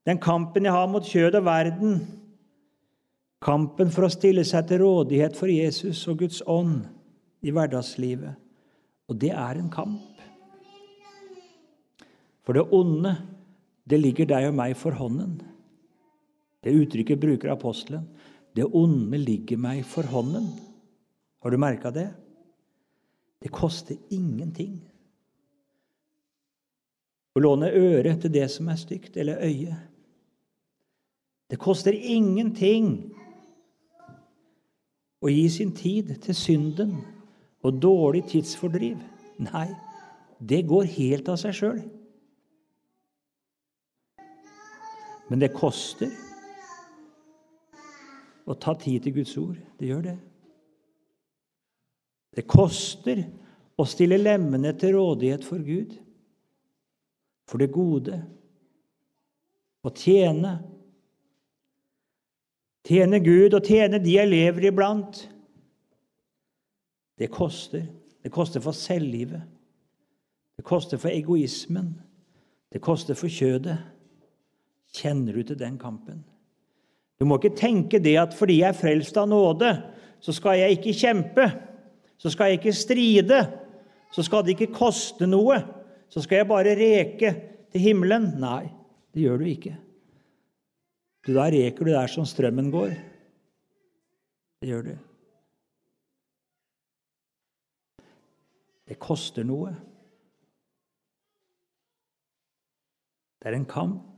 den 0.07 0.19
kampen 0.23 0.67
jeg 0.67 0.75
har 0.75 0.91
mot 0.91 1.07
kjød 1.07 1.39
og 1.39 1.47
verden, 1.47 2.01
Kampen 3.45 3.91
for 3.93 4.07
å 4.07 4.13
stille 4.13 4.43
seg 4.49 4.65
til 4.71 4.81
rådighet 4.81 5.37
for 5.37 5.51
Jesus 5.53 6.01
og 6.09 6.23
Guds 6.23 6.41
ånd 6.49 6.87
i 7.45 7.53
hverdagslivet. 7.53 8.33
Og 9.07 9.19
det 9.21 9.33
er 9.37 9.61
en 9.61 9.69
kamp. 9.71 10.01
For 12.47 12.57
det 12.57 12.65
onde, 12.75 13.13
det 13.87 14.01
ligger 14.01 14.29
deg 14.31 14.49
og 14.49 14.57
meg 14.57 14.75
for 14.79 14.97
hånden. 14.97 15.37
Det 16.67 16.75
uttrykket 16.75 17.21
bruker 17.23 17.53
apostelen. 17.53 18.09
Det 18.57 18.67
onde 18.67 19.21
ligger 19.23 19.61
meg 19.61 19.85
for 19.87 20.03
hånden. 20.11 20.49
Har 21.39 21.55
du 21.55 21.61
merka 21.63 21.93
det? 21.95 22.09
Det 23.39 23.53
koster 23.55 23.95
ingenting 24.11 24.81
å 27.37 27.43
låne 27.45 27.69
øre 27.71 28.17
til 28.19 28.33
det 28.35 28.49
som 28.51 28.67
er 28.73 28.81
stygt, 28.81 29.15
eller 29.21 29.45
øye. 29.45 29.77
Det 31.47 31.59
koster 31.63 31.95
ingenting 31.95 33.13
å 35.23 35.31
gi 35.31 35.45
sin 35.53 35.71
tid 35.77 36.17
til 36.25 36.35
synden 36.35 36.97
og 37.63 37.79
dårlig 37.79 38.25
tidsfordriv. 38.33 38.99
Nei, 39.39 39.69
det 40.41 40.65
går 40.67 40.91
helt 40.97 41.31
av 41.31 41.39
seg 41.39 41.55
sjøl. 41.61 41.83
Men 45.31 45.43
det 45.43 45.55
koster 45.55 46.11
å 48.47 48.55
ta 48.55 48.75
tid 48.79 49.03
til 49.05 49.17
Guds 49.19 49.35
ord. 49.41 49.59
Det 49.79 49.91
gjør 49.91 50.05
det. 50.07 50.17
Det 52.37 52.47
koster 52.49 53.25
å 53.77 53.85
stille 53.89 54.19
lemmene 54.21 54.73
til 54.79 54.97
rådighet 54.97 55.45
for 55.45 55.63
Gud, 55.65 55.97
for 57.47 57.63
det 57.63 57.71
gode, 57.75 58.23
å 59.87 59.93
tjene 59.95 60.57
Tjene 62.87 63.19
Gud 63.19 63.55
og 63.57 63.67
tjene 63.67 63.99
de 63.99 64.13
jeg 64.15 64.31
lever 64.31 64.69
iblant. 64.69 65.25
Det 67.19 67.27
koster. 67.35 67.83
Det 68.23 68.31
koster 68.31 68.63
for 68.63 68.77
selvlivet. 68.79 69.43
Det 70.57 70.65
koster 70.65 71.01
for 71.03 71.11
egoismen. 71.11 71.97
Det 72.73 72.81
koster 72.83 73.19
for 73.19 73.33
kjødet. 73.33 73.79
Kjenner 74.95 75.35
du 75.35 75.43
til 75.43 75.59
den 75.59 75.79
kampen? 75.79 76.23
Du 77.17 77.25
må 77.25 77.39
ikke 77.41 77.57
tenke 77.57 78.01
det 78.03 78.17
at 78.21 78.35
fordi 78.37 78.61
jeg 78.61 78.75
er 78.75 78.77
frelst 78.77 79.17
av 79.17 79.29
nåde, 79.31 79.71
så 80.21 80.35
skal 80.37 80.59
jeg 80.61 80.77
ikke 80.77 80.97
kjempe. 80.97 81.47
Så 82.21 82.33
skal 82.33 82.51
jeg 82.51 82.61
ikke 82.61 82.77
stride. 82.77 83.41
Så 84.13 84.25
skal 84.25 84.45
det 84.45 84.57
ikke 84.57 84.75
koste 84.77 85.29
noe. 85.29 85.59
Så 86.09 86.23
skal 86.25 86.43
jeg 86.43 86.49
bare 86.49 86.77
reke 86.79 87.33
til 87.73 87.83
himmelen. 87.83 88.31
Nei, 88.41 88.69
det 89.15 89.27
gjør 89.27 89.43
du 89.43 89.51
ikke. 89.51 89.75
Du, 91.27 91.35
Da 91.35 91.49
reker 91.51 91.85
du 91.85 91.91
der 91.91 92.07
som 92.07 92.27
strømmen 92.29 92.71
går. 92.71 92.95
Det 94.61 94.71
gjør 94.71 94.83
du. 94.87 94.95
Det 98.87 98.99
koster 99.03 99.43
noe. 99.45 99.73
Det 103.43 103.51
er 103.51 103.59
en 103.59 103.67
kamp. 103.67 104.16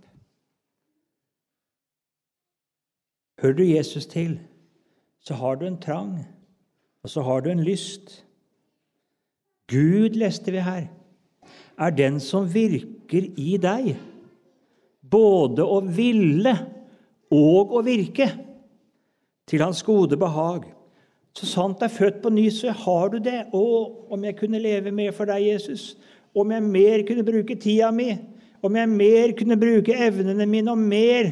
Hører 3.42 3.54
du 3.54 3.62
Jesus 3.62 4.06
til, 4.06 4.38
så 5.20 5.34
har 5.34 5.54
du 5.54 5.66
en 5.66 5.80
trang, 5.80 6.26
og 7.02 7.10
så 7.10 7.22
har 7.22 7.40
du 7.40 7.50
en 7.50 7.62
lyst. 7.62 8.24
Gud, 9.70 10.16
leste 10.18 10.52
vi 10.52 10.64
her, 10.64 10.88
er 11.78 11.90
den 11.90 12.18
som 12.20 12.48
virker 12.54 13.28
i 13.38 13.56
deg, 13.62 13.92
både 15.10 15.62
å 15.62 15.78
ville 15.84 16.54
og 17.30 17.76
å 17.78 17.84
virke, 17.84 18.30
til 19.48 19.62
hans 19.64 19.80
gode 19.82 20.18
behag. 20.20 20.66
Så 21.32 21.46
sant 21.48 21.80
er 21.80 21.92
født 21.92 22.18
på 22.20 22.32
ny, 22.34 22.48
så 22.52 22.72
har 22.74 23.12
du 23.12 23.20
det. 23.22 23.46
Å, 23.54 23.62
om 24.12 24.24
jeg 24.26 24.36
kunne 24.36 24.60
leve 24.60 24.92
mer 24.92 25.14
for 25.16 25.30
deg, 25.30 25.46
Jesus. 25.46 25.94
Om 26.36 26.52
jeg 26.52 26.64
mer 26.66 27.04
kunne 27.08 27.24
bruke 27.24 27.56
tida 27.56 27.88
mi. 27.94 28.10
Om 28.60 28.76
jeg 28.76 28.90
mer 28.90 29.32
kunne 29.38 29.56
bruke 29.56 29.94
evnene 29.94 30.44
mine, 30.50 30.74
og 30.74 30.82
mer 30.82 31.30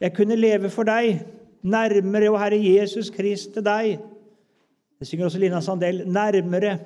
jeg 0.00 0.14
kunne 0.16 0.38
leve 0.40 0.70
for 0.72 0.88
deg. 0.88 1.20
Nærmere, 1.62 2.30
å 2.30 2.38
Herre 2.40 2.58
Jesus 2.60 3.10
Krist, 3.12 3.52
til 3.54 3.64
deg. 3.66 4.00
Det 5.00 5.08
synger 5.08 5.28
også 5.28 5.40
Lina 5.42 5.60
Sandell. 5.64 6.02
Nærmere, 6.08 6.78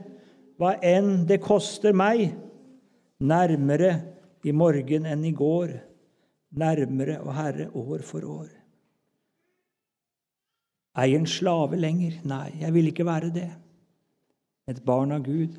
hva 0.58 0.74
enn 0.82 1.24
det 1.28 1.40
koster 1.42 1.94
meg. 1.96 2.28
Nærmere 3.22 3.92
i 4.44 4.54
morgen 4.54 5.06
enn 5.10 5.24
i 5.26 5.34
går. 5.34 5.76
Nærmere, 6.58 7.20
å 7.22 7.34
Herre, 7.34 7.68
år 7.74 8.04
for 8.06 8.26
år. 8.26 8.50
Er 10.94 11.10
jeg 11.10 11.22
en 11.22 11.30
slave 11.30 11.78
lenger? 11.78 12.20
Nei, 12.26 12.52
jeg 12.60 12.74
vil 12.74 12.90
ikke 12.90 13.06
være 13.06 13.32
det. 13.34 13.48
Et 14.70 14.78
barn 14.86 15.12
av 15.12 15.24
Gud. 15.26 15.56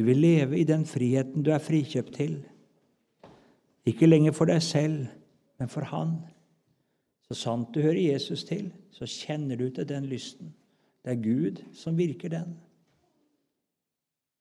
Du 0.00 0.06
vil 0.08 0.16
leve 0.16 0.56
i 0.56 0.64
den 0.64 0.86
friheten 0.88 1.44
du 1.44 1.50
er 1.52 1.60
frikjøpt 1.60 2.14
til. 2.16 2.38
Ikke 3.84 4.08
lenger 4.08 4.32
for 4.32 4.48
deg 4.48 4.62
selv, 4.64 5.10
men 5.60 5.68
for 5.68 5.84
Han. 5.92 6.16
Så 7.28 7.36
sant 7.36 7.74
du 7.74 7.82
hører 7.84 8.00
Jesus 8.00 8.42
til, 8.48 8.72
så 8.90 9.06
kjenner 9.06 9.60
du 9.60 9.68
til 9.68 9.86
den 9.86 10.08
lysten. 10.10 10.54
Det 11.04 11.12
er 11.12 11.22
Gud 11.22 11.60
som 11.76 11.98
virker 11.98 12.32
den. 12.32 12.56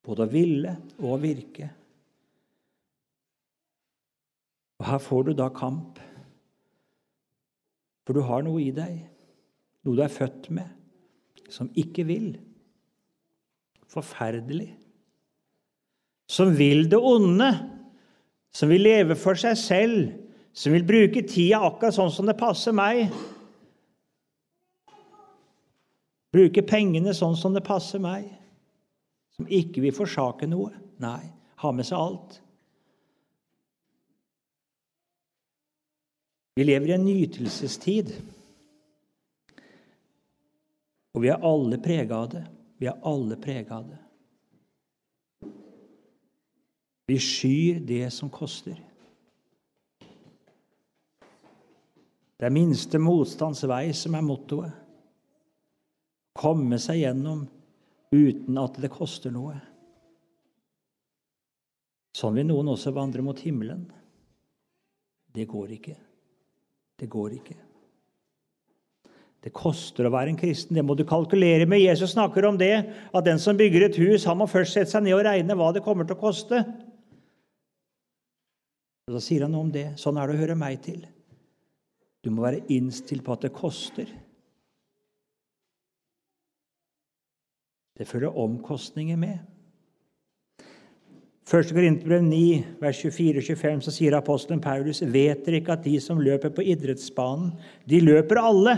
Både 0.04 0.26
å 0.26 0.32
ville 0.32 0.74
og 0.98 1.12
å 1.14 1.20
virke. 1.22 1.70
Og 4.80 4.88
Her 4.88 5.02
får 5.04 5.28
du 5.28 5.34
da 5.38 5.50
kamp. 5.54 6.00
For 8.08 8.16
du 8.18 8.24
har 8.26 8.42
noe 8.42 8.64
i 8.64 8.72
deg, 8.74 9.04
noe 9.86 10.00
du 10.00 10.02
er 10.02 10.10
født 10.10 10.48
med, 10.56 10.72
som 11.52 11.70
ikke 11.78 12.08
vil. 12.10 12.32
Forferdelig. 13.92 14.72
Som 16.30 16.56
vil 16.58 16.88
det 16.90 16.98
onde, 16.98 17.52
som 18.50 18.72
vil 18.72 18.82
leve 18.88 19.18
for 19.20 19.38
seg 19.38 19.60
selv, 19.60 20.29
som 20.54 20.74
vil 20.74 20.86
bruke 20.86 21.24
tida 21.28 21.62
akkurat 21.68 21.96
sånn 21.96 22.12
som 22.14 22.28
det 22.30 22.38
passer 22.40 22.76
meg. 22.76 23.10
Bruke 26.34 26.64
pengene 26.66 27.14
sånn 27.18 27.38
som 27.38 27.56
det 27.56 27.64
passer 27.66 28.02
meg. 28.02 28.28
Som 29.38 29.48
ikke 29.50 29.82
vil 29.86 29.96
forsake 29.96 30.50
noe. 30.50 30.74
Nei, 31.02 31.24
ha 31.64 31.72
med 31.74 31.88
seg 31.88 31.98
alt. 31.98 32.40
Vi 36.60 36.66
lever 36.68 36.92
i 36.92 36.98
en 36.98 37.06
nytelsestid. 37.08 38.12
Og 41.16 41.24
vi 41.24 41.32
er 41.32 41.46
alle 41.48 41.80
prega 41.82 42.20
av 42.20 42.34
det. 42.34 42.44
Vi 42.80 42.90
er 42.92 43.00
alle 43.08 43.38
prega 43.40 43.80
av 43.80 43.88
det. 43.94 44.02
Vi 47.10 47.18
skyr 47.18 47.80
det 47.88 48.06
som 48.14 48.30
koster. 48.30 48.78
Det 52.40 52.48
er 52.48 52.56
minste 52.56 53.02
motstands 53.04 53.66
vei 53.68 53.90
som 53.92 54.16
er 54.16 54.24
mottoet. 54.24 54.72
Komme 56.40 56.80
seg 56.80 57.02
gjennom 57.02 57.44
uten 58.16 58.60
at 58.62 58.78
det 58.80 58.92
koster 58.94 59.34
noe. 59.34 59.58
Sånn 62.16 62.38
vil 62.40 62.48
noen 62.48 62.72
også 62.72 62.94
vandre 62.96 63.24
mot 63.26 63.40
himmelen. 63.44 63.84
Det 65.36 65.46
går 65.52 65.76
ikke. 65.76 65.98
Det 67.00 67.10
går 67.12 67.36
ikke. 67.38 67.58
Det 69.40 69.52
koster 69.56 70.08
å 70.08 70.12
være 70.12 70.34
en 70.34 70.40
kristen. 70.40 70.76
Det 70.76 70.84
må 70.84 70.96
du 71.00 71.06
kalkulere 71.08 71.68
med. 71.70 71.84
Jesus 71.84 72.16
snakker 72.16 72.48
om 72.48 72.58
det, 72.60 72.74
at 72.88 73.28
den 73.28 73.40
som 73.40 73.60
bygger 73.60 73.88
et 73.88 74.00
hus, 74.00 74.26
han 74.28 74.40
må 74.40 74.50
først 74.52 74.76
sette 74.76 74.96
seg 74.96 75.06
ned 75.06 75.16
og 75.16 75.24
regne 75.28 75.56
hva 75.60 75.70
det 75.76 75.84
kommer 75.86 76.08
til 76.08 76.18
å 76.18 76.24
koste. 76.24 76.64
Og 79.08 79.16
Da 79.16 79.24
sier 79.24 79.44
han 79.44 79.56
noe 79.56 79.68
om 79.68 79.72
det. 79.76 79.90
Sånn 80.00 80.20
er 80.20 80.28
det 80.28 80.36
å 80.36 80.44
høre 80.44 80.60
meg 80.60 80.82
til. 80.88 81.06
Du 82.24 82.32
må 82.34 82.44
være 82.44 82.66
innstilt 82.72 83.24
på 83.24 83.36
at 83.36 83.46
det 83.46 83.54
koster. 83.56 84.10
Det 88.00 88.08
følger 88.08 88.38
omkostninger 88.38 89.16
med. 89.20 89.40
1. 91.50 91.72
Korinterbrev 91.74 92.22
9, 92.24 92.66
vers 92.82 93.00
24-25, 93.06 93.82
så 93.82 93.92
sier 93.92 94.16
apostelen 94.16 94.62
Paulus.: 94.62 95.02
Vet 95.02 95.42
dere 95.46 95.60
ikke 95.64 95.74
at 95.74 95.84
de 95.84 95.96
som 96.00 96.22
løper 96.22 96.54
på 96.54 96.62
idrettsbanen, 96.62 97.56
de 97.90 98.02
løper 98.04 98.38
alle, 98.38 98.76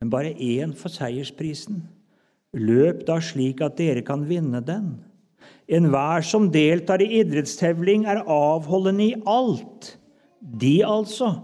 men 0.00 0.10
bare 0.10 0.32
én 0.32 0.72
får 0.72 0.94
seiersprisen? 0.96 1.82
Løp 2.56 3.04
da 3.06 3.18
slik 3.22 3.60
at 3.62 3.76
dere 3.78 4.02
kan 4.02 4.24
vinne 4.26 4.62
den. 4.64 4.94
Enhver 5.68 6.24
som 6.26 6.48
deltar 6.50 7.04
i 7.04 7.20
idrettstevling, 7.20 8.08
er 8.08 8.24
avholdende 8.24 9.10
i 9.10 9.18
alt. 9.28 9.98
De 10.40 10.80
altså, 10.86 11.34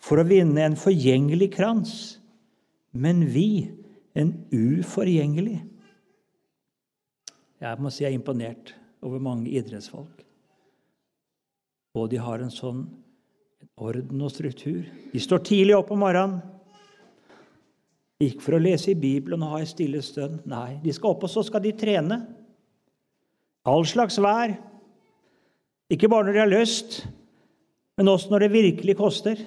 for 0.00 0.20
å 0.20 0.26
vinne 0.26 0.64
en 0.64 0.78
forgjengelig 0.80 1.50
krans, 1.58 1.92
men 2.96 3.26
vi 3.30 3.70
en 4.18 4.32
uforgjengelig. 4.52 5.60
Jeg 7.60 7.82
må 7.82 7.92
si 7.92 8.04
jeg 8.04 8.14
er 8.14 8.16
imponert 8.16 8.72
over 9.04 9.20
mange 9.22 9.52
idrettsfolk. 9.52 10.24
Og 11.98 12.08
de 12.12 12.20
har 12.22 12.40
en 12.40 12.52
sånn 12.54 12.84
orden 13.80 14.22
og 14.24 14.32
struktur. 14.32 14.86
De 15.12 15.20
står 15.20 15.44
tidlig 15.46 15.76
opp 15.76 15.92
om 15.92 16.00
morgenen. 16.00 16.40
Ikke 18.20 18.44
for 18.44 18.56
å 18.56 18.60
lese 18.60 18.92
i 18.92 18.98
Bibelen 19.00 19.42
og 19.44 19.54
ha 19.54 19.62
en 19.62 19.68
stille 19.68 20.02
stund. 20.04 20.42
Nei, 20.48 20.78
de 20.82 20.92
skal 20.92 21.14
opp, 21.14 21.24
og 21.24 21.32
så 21.32 21.44
skal 21.46 21.64
de 21.64 21.72
trene. 21.76 22.20
All 23.68 23.86
slags 23.88 24.18
vær. 24.20 24.52
Ikke 25.90 26.08
bare 26.08 26.28
når 26.28 26.36
de 26.36 26.42
har 26.42 26.52
lyst, 26.52 27.00
men 27.98 28.12
også 28.12 28.30
når 28.32 28.44
det 28.44 28.52
virkelig 28.52 28.96
koster. 29.00 29.40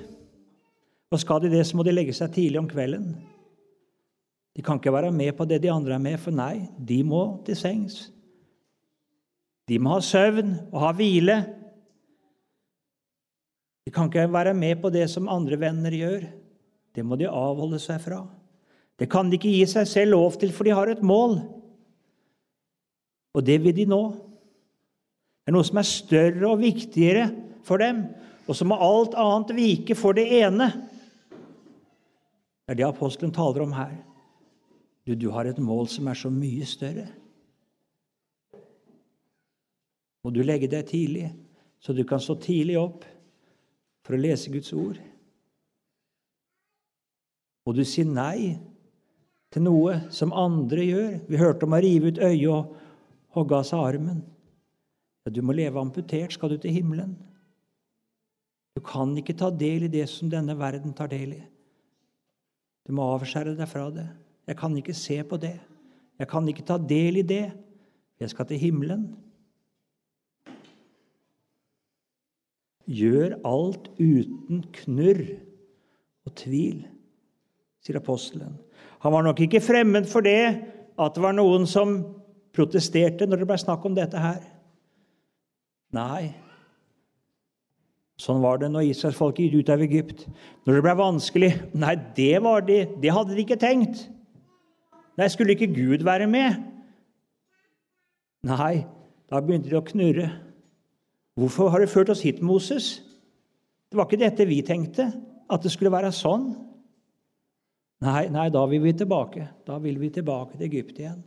Og 1.14 1.22
skal 1.22 1.44
de 1.44 1.52
det, 1.54 1.62
så 1.70 1.78
må 1.78 1.86
de 1.86 1.94
legge 1.94 2.16
seg 2.18 2.34
tidlig 2.34 2.58
om 2.58 2.70
kvelden. 2.70 3.14
De 4.54 4.62
kan 4.66 4.80
ikke 4.80 4.94
være 4.94 5.14
med 5.14 5.34
på 5.38 5.46
det 5.50 5.62
de 5.62 5.72
andre 5.74 5.96
er 5.98 6.02
med, 6.02 6.20
for 6.22 6.34
nei, 6.34 6.68
de 6.78 7.00
må 7.06 7.24
til 7.46 7.58
sengs. 7.58 8.08
De 9.70 9.80
må 9.80 9.96
ha 9.96 10.04
søvn 10.04 10.56
og 10.72 10.80
ha 10.84 10.92
hvile. 10.98 11.38
De 13.86 13.94
kan 13.94 14.10
ikke 14.10 14.28
være 14.32 14.54
med 14.58 14.82
på 14.82 14.92
det 14.94 15.06
som 15.12 15.30
andre 15.32 15.60
venner 15.60 15.94
gjør. 15.96 16.26
Det 16.94 17.06
må 17.06 17.18
de 17.18 17.30
avholde 17.30 17.80
seg 17.82 18.02
fra. 18.04 18.22
Det 19.00 19.10
kan 19.10 19.30
de 19.30 19.40
ikke 19.40 19.54
gi 19.54 19.66
seg 19.70 19.88
selv 19.90 20.14
lov 20.14 20.38
til, 20.42 20.54
for 20.54 20.68
de 20.68 20.76
har 20.76 20.92
et 20.92 21.02
mål. 21.06 21.40
Og 23.34 23.46
det 23.46 23.58
vil 23.64 23.76
de 23.76 23.88
nå. 23.90 24.04
Det 25.44 25.52
er 25.52 25.58
noe 25.58 25.68
som 25.68 25.80
er 25.82 25.90
større 25.90 26.52
og 26.52 26.62
viktigere 26.62 27.32
for 27.66 27.82
dem, 27.82 28.06
og 28.48 28.56
så 28.56 28.68
må 28.68 28.78
alt 28.80 29.16
annet 29.20 29.56
vike 29.58 29.96
for 29.98 30.16
det 30.16 30.28
ene. 30.44 30.70
Det 32.64 32.74
er 32.74 32.80
det 32.80 32.88
apostelen 32.88 33.34
taler 33.36 33.66
om 33.66 33.74
her. 33.76 33.98
Du, 35.04 35.16
du 35.16 35.30
har 35.36 35.46
et 35.46 35.60
mål 35.60 35.90
som 35.92 36.08
er 36.08 36.18
så 36.18 36.32
mye 36.32 36.66
større 36.68 37.10
må 40.24 40.32
du 40.32 40.40
legge 40.44 40.70
deg 40.72 40.88
tidlig, 40.88 41.28
så 41.84 41.94
du 41.94 42.06
kan 42.08 42.22
stå 42.24 42.38
tidlig 42.40 42.78
opp 42.80 43.04
for 44.08 44.16
å 44.16 44.22
lese 44.22 44.52
Guds 44.52 44.72
ord. 44.76 45.00
Må 47.64 47.76
du 47.76 47.84
si 47.88 48.06
nei 48.08 48.56
til 49.54 49.66
noe 49.68 50.00
som 50.12 50.36
andre 50.36 50.88
gjør. 50.88 51.12
Vi 51.28 51.40
hørte 51.40 51.68
om 51.68 51.76
å 51.76 51.82
rive 51.84 52.12
ut 52.12 52.24
øyet 52.24 52.48
og 52.52 52.72
hogge 53.36 53.60
av 53.60 53.68
seg 53.68 53.84
armen. 53.84 54.24
Ja, 55.24 55.32
du 55.32 55.42
må 55.44 55.56
leve 55.56 55.80
amputert, 55.80 56.36
skal 56.36 56.52
du 56.52 56.58
til 56.60 56.76
himmelen. 56.76 57.16
Du 58.76 58.82
kan 58.84 59.12
ikke 59.20 59.36
ta 59.38 59.52
del 59.52 59.88
i 59.88 59.92
det 59.92 60.08
som 60.12 60.32
denne 60.32 60.56
verden 60.60 60.96
tar 60.96 61.12
del 61.12 61.36
i. 61.36 61.42
Du 62.84 62.94
må 62.96 63.06
avskjære 63.14 63.56
deg 63.58 63.70
fra 63.70 63.88
det. 63.94 64.08
Jeg 64.48 64.58
kan 64.60 64.76
ikke 64.78 64.96
se 64.98 65.22
på 65.24 65.40
det. 65.40 65.56
Jeg 66.20 66.30
kan 66.30 66.48
ikke 66.48 66.66
ta 66.68 66.78
del 66.78 67.22
i 67.22 67.28
det. 67.28 67.46
Jeg 68.20 68.32
skal 68.32 68.48
til 68.50 68.60
himmelen. 68.60 69.06
Gjør 72.84 73.38
alt 73.48 73.88
uten 73.96 74.66
knurr 74.76 75.24
og 76.28 76.34
tvil, 76.40 76.84
sier 77.84 78.00
apostelen. 78.00 78.58
Han 79.04 79.16
var 79.16 79.24
nok 79.24 79.40
ikke 79.44 79.64
fremmed 79.64 80.08
for 80.12 80.24
det 80.24 80.44
at 81.00 81.16
det 81.16 81.24
var 81.24 81.36
noen 81.36 81.66
som 81.68 81.96
protesterte 82.56 83.28
når 83.28 83.42
det 83.42 83.48
ble 83.50 83.60
snakk 83.60 83.88
om 83.88 83.96
dette 83.96 84.20
her. 84.20 84.44
Nei. 85.96 86.34
Sånn 88.22 88.44
var 88.44 88.60
det 88.62 88.70
når 88.70 88.92
israelsfolket 88.92 89.48
gikk 89.48 89.64
ut 89.64 89.72
av 89.74 89.84
Egypt. 89.84 90.26
Når 90.68 90.78
det 90.78 90.84
ble 90.86 90.94
vanskelig 91.00 91.52
Nei, 91.74 91.96
det, 92.18 92.34
de, 92.68 92.78
det 93.02 93.14
hadde 93.14 93.34
de 93.34 93.42
ikke 93.44 93.60
tenkt. 93.62 94.06
Nei, 95.18 95.30
skulle 95.30 95.56
ikke 95.56 95.72
Gud 95.74 96.06
være 96.06 96.28
med? 96.30 96.62
Nei, 98.50 98.84
da 99.30 99.42
begynte 99.42 99.72
de 99.72 99.80
å 99.80 99.86
knurre. 99.86 100.30
Hvorfor 101.40 101.72
har 101.74 101.82
du 101.82 101.90
ført 101.90 102.12
oss 102.14 102.22
hit, 102.26 102.42
Moses? 102.46 103.00
Det 103.90 103.98
var 103.98 104.10
ikke 104.10 104.22
dette 104.22 104.46
vi 104.50 104.60
tenkte, 104.66 105.08
at 105.50 105.66
det 105.66 105.72
skulle 105.74 105.94
være 105.94 106.14
sånn. 106.14 106.52
Nei, 108.04 108.28
nei, 108.34 108.50
da 108.54 108.66
vil 108.70 108.82
vi 108.84 108.94
tilbake. 109.00 109.48
Da 109.66 109.80
vil 109.82 109.98
vi 110.02 110.12
tilbake 110.14 110.58
til 110.58 110.68
Egypt 110.68 111.00
igjen. 111.00 111.22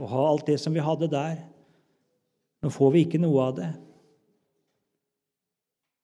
Og 0.00 0.08
ha 0.12 0.26
alt 0.30 0.48
det 0.48 0.56
som 0.62 0.76
vi 0.76 0.84
hadde 0.84 1.10
der. 1.12 1.40
Nå 2.64 2.72
får 2.72 2.92
vi 2.94 3.04
ikke 3.04 3.20
noe 3.20 3.48
av 3.48 3.56
det. 3.58 3.70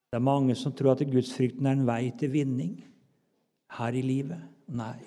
Det 0.07 0.15
er 0.15 0.23
mange 0.23 0.55
som 0.55 0.71
tror 0.71 0.93
at 0.95 1.03
gudsfrykten 1.03 1.67
er 1.67 1.75
en 1.75 1.87
vei 1.87 2.11
til 2.19 2.31
vinning 2.31 2.77
her 3.75 3.95
i 3.95 4.03
livet. 4.05 4.39
Nei, 4.67 4.99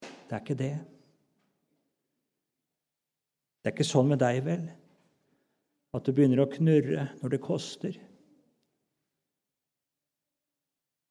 det 0.00 0.32
er 0.32 0.40
ikke 0.40 0.56
det. 0.56 0.74
Det 3.60 3.70
er 3.70 3.74
ikke 3.76 3.86
sånn 3.86 4.08
med 4.10 4.20
deg, 4.20 4.40
vel, 4.46 4.64
at 5.92 6.06
du 6.06 6.14
begynner 6.16 6.42
å 6.42 6.50
knurre 6.50 7.06
når 7.20 7.34
det 7.34 7.42
koster. 7.44 7.98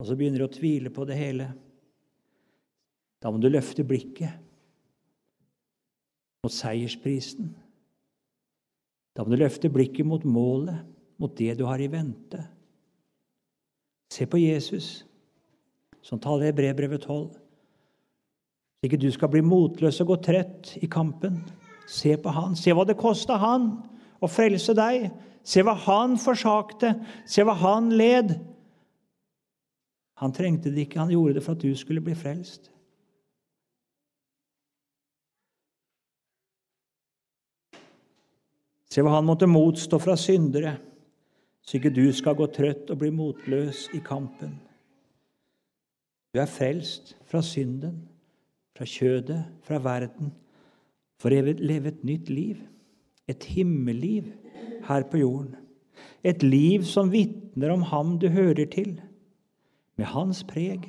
Og 0.01 0.09
så 0.09 0.17
begynner 0.17 0.41
du 0.41 0.47
å 0.47 0.53
tvile 0.53 0.89
på 0.93 1.05
det 1.05 1.17
hele. 1.19 1.51
Da 3.21 3.29
må 3.29 3.37
du 3.37 3.51
løfte 3.51 3.85
blikket 3.85 4.33
mot 6.41 6.53
seiersprisen. 6.53 7.53
Da 9.13 9.21
må 9.21 9.35
du 9.35 9.43
løfte 9.43 9.69
blikket 9.69 10.09
mot 10.09 10.25
målet 10.25 10.81
mot 11.21 11.37
det 11.37 11.53
du 11.59 11.65
har 11.69 11.81
i 11.81 11.89
vente. 11.91 12.41
Se 14.11 14.25
på 14.27 14.41
Jesus, 14.41 15.05
som 16.01 16.19
taler 16.19 16.49
i 16.49 16.55
brevbrevet 16.57 17.05
12. 17.05 17.29
Så 18.81 18.89
ikke 18.89 18.99
du 18.99 19.11
skal 19.13 19.29
bli 19.31 19.43
motløs 19.45 20.01
og 20.01 20.09
gå 20.09 20.17
trett 20.25 20.73
i 20.81 20.89
kampen. 20.89 21.37
Se 21.87 22.15
på 22.17 22.33
han. 22.33 22.57
Se 22.57 22.73
hva 22.73 22.83
det 22.87 22.97
kosta 22.99 23.37
han 23.39 23.69
å 24.19 24.29
frelse 24.29 24.73
deg. 24.77 25.11
Se 25.45 25.61
hva 25.65 25.75
han 25.85 26.17
forsakte. 26.21 26.95
Se 27.29 27.45
hva 27.45 27.55
han 27.61 27.91
led. 27.93 28.33
Han 30.21 30.33
trengte 30.33 30.73
det 30.73 30.85
ikke, 30.85 30.99
han 31.01 31.13
gjorde 31.13 31.37
det 31.37 31.45
for 31.45 31.57
at 31.57 31.63
du 31.63 31.71
skulle 31.77 32.03
bli 32.03 32.17
frelst. 32.17 32.67
Se 38.91 39.01
hva 39.01 39.15
han 39.15 39.25
måtte 39.25 39.47
motstå 39.49 39.97
fra 40.03 40.17
syndere 40.19 40.75
så 41.61 41.77
ikke 41.77 41.93
du 41.93 42.05
skal 42.15 42.37
gå 42.37 42.47
trøtt 42.53 42.89
og 42.91 42.99
bli 43.01 43.11
motløs 43.13 43.87
i 43.95 44.01
kampen. 44.03 44.55
Du 46.31 46.39
er 46.39 46.49
frelst 46.49 47.15
fra 47.27 47.41
synden, 47.43 48.07
fra 48.77 48.87
kjødet, 48.87 49.41
fra 49.67 49.81
verden, 49.83 50.31
for 51.21 51.33
å 51.33 51.41
leve 51.59 51.91
et 51.91 52.05
nytt 52.07 52.31
liv, 52.31 52.61
et 53.29 53.43
himmelliv 53.53 54.31
her 54.87 55.05
på 55.11 55.21
jorden. 55.21 55.57
Et 56.23 56.43
liv 56.43 56.85
som 56.87 57.11
vitner 57.11 57.73
om 57.73 57.83
ham 57.89 58.15
du 58.21 58.29
hører 58.31 58.65
til, 58.71 58.95
med 59.99 60.09
hans 60.13 60.41
preg, 60.47 60.87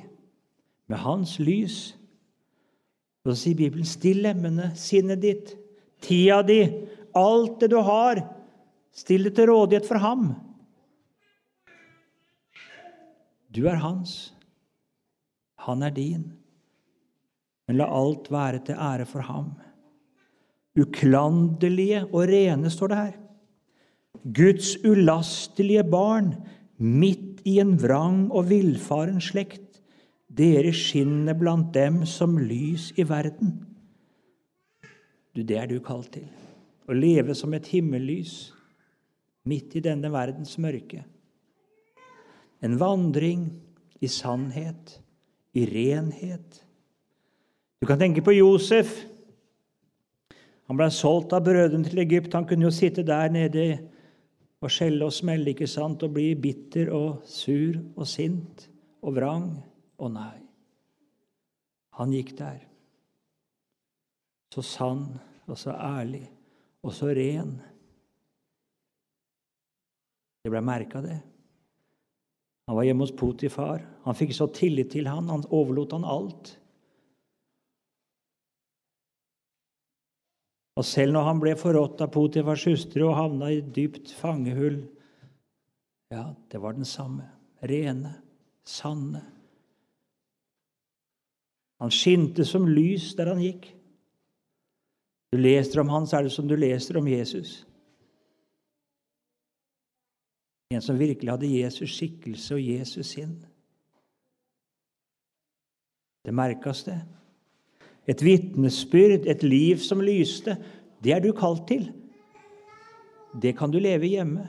med 0.89 1.03
hans 1.03 1.35
lys. 1.41 1.93
Så 3.23 3.35
sier 3.39 3.59
Bibelen, 3.59 3.85
still 3.87 4.23
lemmene, 4.25 4.71
sinnet 4.79 5.21
ditt, 5.21 5.53
tida 6.03 6.41
di, 6.45 6.63
alt 7.15 7.59
det 7.61 7.69
du 7.71 7.77
har, 7.83 8.23
still 8.95 9.27
det 9.27 9.35
til 9.37 9.51
rådighet 9.51 9.87
for 9.87 10.01
ham. 10.01 10.33
Du 13.53 13.67
er 13.69 13.81
hans. 13.81 14.33
Han 15.65 15.83
er 15.85 15.93
din. 15.93 16.31
Men 17.67 17.79
la 17.79 17.87
alt 17.87 18.31
være 18.33 18.63
til 18.67 18.79
ære 18.79 19.05
for 19.07 19.25
ham. 19.27 19.53
Uklanderlige 20.79 22.05
og 22.09 22.27
rene, 22.31 22.69
står 22.69 22.91
det 22.91 22.97
her. 22.97 23.19
Guds 24.23 24.75
ulastelige 24.85 25.83
barn, 25.83 26.33
midt 26.77 27.43
i 27.45 27.59
en 27.61 27.75
vrang 27.81 28.31
og 28.31 28.49
villfaren 28.49 29.21
slekt. 29.21 29.81
Dere 30.33 30.73
skinner 30.73 31.37
blant 31.37 31.73
dem 31.75 32.05
som 32.09 32.39
lys 32.41 32.89
i 32.97 33.05
verden. 33.05 33.59
Du, 35.35 35.41
det 35.41 35.57
er 35.57 35.69
du 35.69 35.77
kalt 35.83 36.11
til. 36.15 36.25
Å 36.89 36.93
leve 36.97 37.35
som 37.37 37.53
et 37.53 37.69
himmellys 37.69 38.53
midt 39.49 39.77
i 39.77 39.83
denne 39.83 40.09
verdens 40.11 40.57
mørke. 40.61 41.03
En 42.63 42.77
vandring 42.79 43.47
i 43.99 44.07
sannhet, 44.07 44.99
i 45.53 45.65
renhet. 45.67 46.61
Du 47.79 47.87
kan 47.87 47.99
tenke 47.99 48.23
på 48.23 48.35
Josef. 48.35 48.93
Han 50.71 50.79
ble 50.79 50.87
solgt 50.95 51.35
av 51.35 51.43
brødrene 51.43 51.89
til 51.89 51.99
Egypt. 52.05 52.35
Han 52.37 52.47
kunne 52.47 52.69
jo 52.69 52.71
sitte 52.71 53.03
der 53.03 53.33
nede 53.33 53.65
og 54.63 54.71
skjelle 54.71 55.03
og 55.03 55.11
smelle 55.11 55.51
ikke 55.51 55.67
sant, 55.67 56.05
og 56.07 56.13
bli 56.15 56.29
bitter 56.39 56.93
og 56.95 57.25
sur 57.27 57.75
og 57.97 58.07
sint 58.07 58.69
og 59.03 59.17
vrang. 59.17 59.49
Å 59.99 60.09
nei. 60.11 60.39
Han 61.99 62.15
gikk 62.15 62.31
der. 62.39 62.63
Så 64.55 64.63
sann 64.65 65.05
og 65.45 65.59
så 65.59 65.75
ærlig 65.75 66.25
og 66.83 66.95
så 66.95 67.11
ren. 67.15 67.53
Det 70.43 70.51
ble 70.51 70.63
merka, 70.63 71.03
det. 71.03 71.19
Han 72.67 72.75
var 72.75 72.87
hjemme 72.87 73.03
hos 73.03 73.15
Potifar. 73.15 73.83
Han 74.05 74.15
fikk 74.15 74.31
så 74.35 74.47
tillit 74.55 74.93
til 74.93 75.09
han, 75.11 75.29
han 75.29 75.43
overlot 75.51 75.95
han 75.95 76.07
alt. 76.07 76.53
Og 80.79 80.85
selv 80.87 81.13
når 81.13 81.27
han 81.27 81.41
ble 81.41 81.53
forrådt 81.59 82.01
av 82.01 82.11
Potifars 82.13 82.65
hustru 82.65 83.05
og 83.09 83.17
havna 83.19 83.51
i 83.51 83.59
et 83.61 83.69
dypt 83.75 84.15
fangehull 84.17 84.81
Ja, 86.13 86.33
det 86.51 86.59
var 86.61 86.75
den 86.77 86.85
samme. 86.85 87.25
Rene, 87.65 88.11
sanne. 88.65 89.21
Han 91.81 91.91
skinte 91.93 92.45
som 92.45 92.67
lys 92.69 93.13
der 93.17 93.31
han 93.31 93.41
gikk. 93.41 93.65
Du 95.33 95.39
leser 95.41 95.81
om 95.81 95.89
han, 95.89 96.05
så 96.05 96.19
er 96.19 96.27
det 96.27 96.33
som 96.35 96.47
du 96.47 96.53
leser 96.55 96.99
om 96.99 97.07
Jesus. 97.09 97.63
En 100.73 100.81
som 100.81 100.97
virkelig 100.97 101.29
hadde 101.29 101.49
Jesus 101.51 101.93
skikkelse 101.93 102.57
og 102.57 102.63
Jesus 102.65 103.13
sinn. 103.13 103.35
Det 106.23 106.33
merkes, 106.33 106.85
det. 106.87 106.97
Et 108.07 108.19
vitnesbyrd, 108.23 109.27
et 109.27 109.43
liv 109.43 109.79
som 109.83 110.01
lyste. 110.03 110.55
Det 111.03 111.13
er 111.13 111.23
du 111.23 111.31
kalt 111.35 111.67
til. 111.67 111.89
Det 113.33 113.55
kan 113.57 113.71
du 113.71 113.79
leve 113.81 114.07
hjemme. 114.07 114.45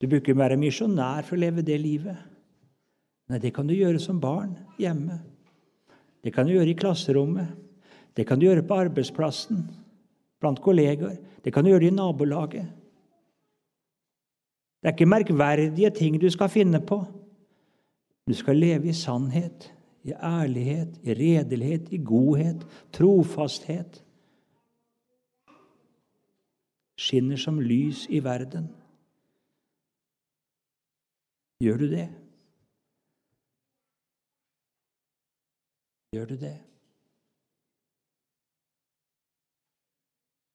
Du 0.00 0.08
bør 0.08 0.20
ikke 0.20 0.36
være 0.36 0.60
misjonær 0.60 1.24
for 1.24 1.36
å 1.36 1.42
leve 1.44 1.64
det 1.64 1.78
livet. 1.80 2.16
Nei, 3.30 3.40
det 3.40 3.54
kan 3.56 3.68
du 3.68 3.72
gjøre 3.76 4.00
som 4.02 4.20
barn 4.20 4.52
hjemme. 4.80 5.20
Det 6.24 6.32
kan 6.34 6.48
du 6.48 6.54
gjøre 6.54 6.72
i 6.72 6.78
klasserommet. 6.78 7.52
Det 8.14 8.26
kan 8.28 8.38
du 8.38 8.46
gjøre 8.46 8.64
på 8.64 8.76
arbeidsplassen, 8.78 9.64
blant 10.40 10.60
kollegaer. 10.62 11.16
Det 11.44 11.52
kan 11.52 11.64
du 11.64 11.72
gjøre 11.72 11.88
i 11.88 11.94
nabolaget. 11.94 12.68
Det 14.84 14.90
er 14.90 14.96
ikke 14.98 15.06
merkverdige 15.08 15.90
ting 15.90 16.20
du 16.20 16.26
skal 16.30 16.48
finne 16.52 16.76
på. 16.86 16.98
Du 18.28 18.34
skal 18.36 18.56
leve 18.56 18.88
i 18.88 18.92
sannhet, 18.92 19.70
i 20.04 20.12
ærlighet, 20.12 20.98
i 21.02 21.14
redelighet, 21.14 21.88
i 21.92 22.04
godhet, 22.04 22.66
trofasthet. 22.92 24.04
Skinner 27.00 27.36
som 27.36 27.60
lys 27.60 28.04
i 28.10 28.20
verden. 28.24 28.68
Gjør 31.64 31.76
du 31.76 31.88
det? 31.88 32.08
Gjør 36.12 36.24
du 36.24 36.36
det? 36.36 36.56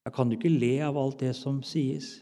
Da 0.05 0.13
kan 0.13 0.29
du 0.29 0.37
ikke 0.37 0.53
le 0.53 0.75
av 0.85 0.97
alt 1.01 1.19
det 1.19 1.33
som 1.35 1.63
sies. 1.65 2.19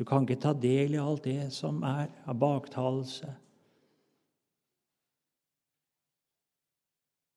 Du 0.00 0.06
kan 0.08 0.24
ikke 0.24 0.40
ta 0.40 0.54
del 0.56 0.94
i 0.96 1.00
alt 1.00 1.26
det 1.28 1.50
som 1.52 1.82
er 1.84 2.06
av 2.24 2.38
baktalelse. 2.40 3.28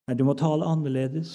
Nei, 0.08 0.15
du 0.15 0.23
må 0.23 0.32
tale 0.39 0.69
annerledes. 0.71 1.34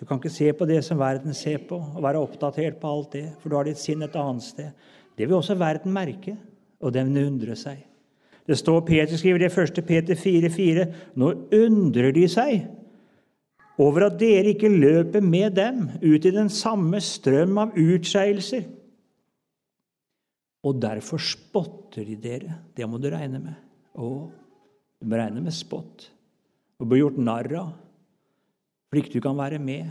Du 0.00 0.06
kan 0.08 0.16
ikke 0.16 0.32
se 0.32 0.48
på 0.56 0.64
det 0.68 0.78
som 0.86 0.96
verden 1.00 1.36
ser 1.36 1.60
på, 1.68 1.76
og 1.76 2.00
være 2.06 2.22
oppdatert 2.24 2.80
på 2.80 2.88
alt 2.88 3.18
det, 3.18 3.26
for 3.42 3.52
du 3.52 3.58
har 3.58 3.68
ditt 3.68 3.82
sinn 3.82 4.04
et 4.04 4.16
annet 4.16 4.46
sted. 4.46 4.86
Det 5.20 5.28
vil 5.28 5.36
også 5.36 5.58
verden 5.60 5.92
merke, 5.92 6.38
og 6.80 6.96
den 6.96 7.12
undre 7.20 7.52
seg. 7.56 7.84
Det 8.48 8.56
står 8.60 8.80
Peter 8.88 9.20
skriver 9.20 9.44
det 9.44 9.52
1. 9.52 9.84
Peter 9.84 10.16
4,4.: 10.16 10.88
Nå 11.20 11.30
undrer 11.52 12.16
de 12.16 12.24
seg 12.32 12.64
over 13.80 14.06
at 14.06 14.18
dere 14.20 14.52
ikke 14.54 14.70
løper 14.70 15.24
med 15.24 15.56
dem 15.56 15.88
ut 16.02 16.24
i 16.24 16.32
den 16.34 16.50
samme 16.52 17.00
strøm 17.02 17.58
av 17.58 17.78
utskeielser. 17.78 18.66
Og 20.64 20.78
derfor 20.80 21.20
spotter 21.20 22.06
de 22.06 22.16
dere. 22.16 22.58
Det 22.76 22.86
må 22.88 23.00
du 23.02 23.10
regne 23.12 23.40
med. 23.42 23.56
Å, 23.98 24.10
du 25.00 25.08
må 25.10 25.18
regne 25.18 25.42
med 25.44 25.54
spott. 25.54 26.08
Og 26.80 26.88
bli 26.90 27.02
gjort 27.02 27.18
narr 27.20 27.58
av 27.60 27.72
fordi 28.94 29.08
ikke 29.08 29.16
du 29.16 29.22
kan 29.24 29.34
være 29.34 29.58
med. 29.58 29.88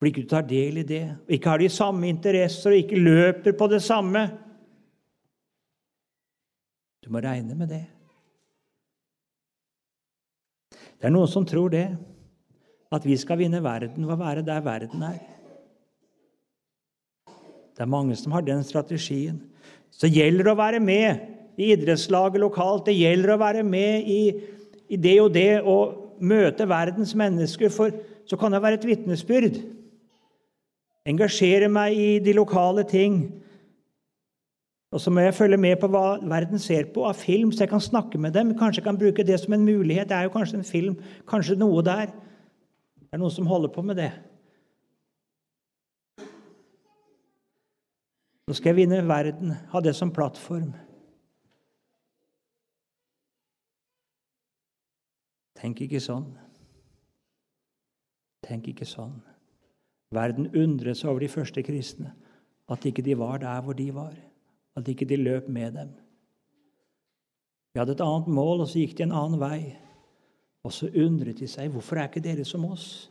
Fordi 0.00 0.08
ikke 0.08 0.22
du 0.24 0.30
tar 0.30 0.46
del 0.48 0.80
i 0.80 0.84
det, 0.88 1.02
og 1.26 1.34
ikke 1.36 1.50
har 1.52 1.60
de 1.60 1.68
samme 1.68 2.08
interesser 2.08 2.72
og 2.72 2.80
ikke 2.80 3.02
løper 3.02 3.52
på 3.58 3.68
det 3.68 3.82
samme. 3.84 4.22
Du 7.04 7.10
må 7.12 7.20
regne 7.20 7.52
med 7.52 7.68
det. 7.68 7.82
Det 11.04 11.10
er 11.10 11.12
noen 11.12 11.28
som 11.28 11.44
tror 11.44 11.68
det, 11.68 11.84
at 12.88 13.04
vi 13.04 13.12
skal 13.20 13.36
vinne 13.36 13.58
verden 13.60 14.06
ved 14.06 14.14
å 14.14 14.22
være 14.22 14.40
der 14.40 14.62
verden 14.64 15.02
er. 15.04 15.18
Det 17.76 17.84
er 17.84 17.90
mange 17.92 18.16
som 18.16 18.32
har 18.32 18.46
den 18.46 18.62
strategien. 18.64 19.42
Så 19.92 20.08
gjelder 20.08 20.48
det 20.48 20.54
å 20.54 20.62
være 20.62 20.80
med 20.80 21.60
i 21.60 21.68
idrettslaget 21.74 22.40
lokalt. 22.40 22.86
Det 22.88 22.96
gjelder 22.96 23.34
å 23.34 23.42
være 23.42 23.66
med 23.68 24.08
i, 24.08 24.18
i 24.88 24.96
det 24.96 25.18
og 25.20 25.28
det 25.36 25.60
og 25.60 26.24
møte 26.24 26.64
verdens 26.72 27.12
mennesker, 27.12 27.68
for 27.68 27.92
så 28.24 28.40
kan 28.40 28.56
det 28.56 28.64
være 28.64 28.80
et 28.80 28.88
vitnesbyrd. 28.88 29.60
Engasjere 31.04 31.68
meg 31.68 32.00
i 32.00 32.10
de 32.24 32.32
lokale 32.40 32.88
ting. 32.88 33.26
Og 34.94 35.00
så 35.02 35.10
må 35.10 35.24
jeg 35.24 35.34
følge 35.34 35.56
med 35.58 35.80
på 35.82 35.88
hva 35.90 36.20
verden 36.22 36.60
ser 36.62 36.86
på 36.94 37.02
av 37.08 37.16
film, 37.18 37.50
så 37.50 37.64
jeg 37.64 37.70
kan 37.72 37.82
snakke 37.82 38.18
med 38.18 38.30
dem. 38.36 38.52
Kanskje 38.54 38.78
jeg 38.78 38.86
kan 38.86 38.98
bruke 38.98 39.24
det 39.26 39.40
som 39.42 39.56
en 39.56 39.64
mulighet. 39.66 40.06
Det 40.06 40.14
er 40.14 40.28
jo 40.28 40.30
kanskje 40.30 40.60
en 40.60 40.68
film, 40.68 40.94
kanskje 41.26 41.56
noe 41.58 41.82
der. 41.82 42.12
Det 43.00 43.16
er 43.16 43.18
noen 43.18 43.32
som 43.34 43.48
holder 43.50 43.72
på 43.74 43.82
med 43.82 43.98
det. 43.98 44.12
Nå 48.46 48.54
skal 48.54 48.70
jeg 48.70 48.76
vinne 48.84 49.00
verden, 49.08 49.56
ha 49.72 49.80
det 49.82 49.96
som 49.98 50.12
plattform. 50.14 50.68
Tenk 55.58 55.80
ikke 55.88 56.02
sånn. 56.04 56.28
Tenk 58.46 58.68
ikke 58.70 58.86
sånn. 58.86 59.16
Verden 60.14 60.52
undret 60.54 61.00
seg 61.00 61.10
over 61.10 61.24
de 61.24 61.32
første 61.32 61.66
kristne, 61.66 62.12
at 62.70 62.86
ikke 62.86 63.02
de 63.02 63.18
var 63.18 63.42
der 63.42 63.66
hvor 63.66 63.74
de 63.74 63.88
var. 63.96 64.14
At 64.74 64.88
ikke 64.90 65.06
de 65.08 65.20
løp 65.20 65.48
med 65.48 65.76
dem. 65.76 65.90
De 67.74 67.80
hadde 67.80 67.94
et 67.96 68.04
annet 68.04 68.30
mål, 68.30 68.62
og 68.62 68.70
så 68.70 68.80
gikk 68.80 68.96
de 68.98 69.06
en 69.06 69.14
annen 69.14 69.40
vei. 69.40 69.58
Og 70.64 70.72
så 70.72 70.88
undret 70.88 71.40
de 71.42 71.48
seg 71.50 71.72
hvorfor 71.74 71.98
er 71.98 72.08
ikke 72.08 72.22
dere 72.24 72.46
som 72.48 72.64
oss? 72.68 73.10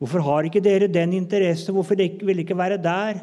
Hvorfor 0.00 0.24
har 0.24 0.48
ikke 0.48 0.62
dere 0.64 0.88
den 0.88 1.14
interesse? 1.16 1.72
Hvorfor 1.72 1.96
vil 1.96 2.20
dere 2.24 2.44
ikke 2.44 2.56
være 2.56 2.80
der? 2.80 3.20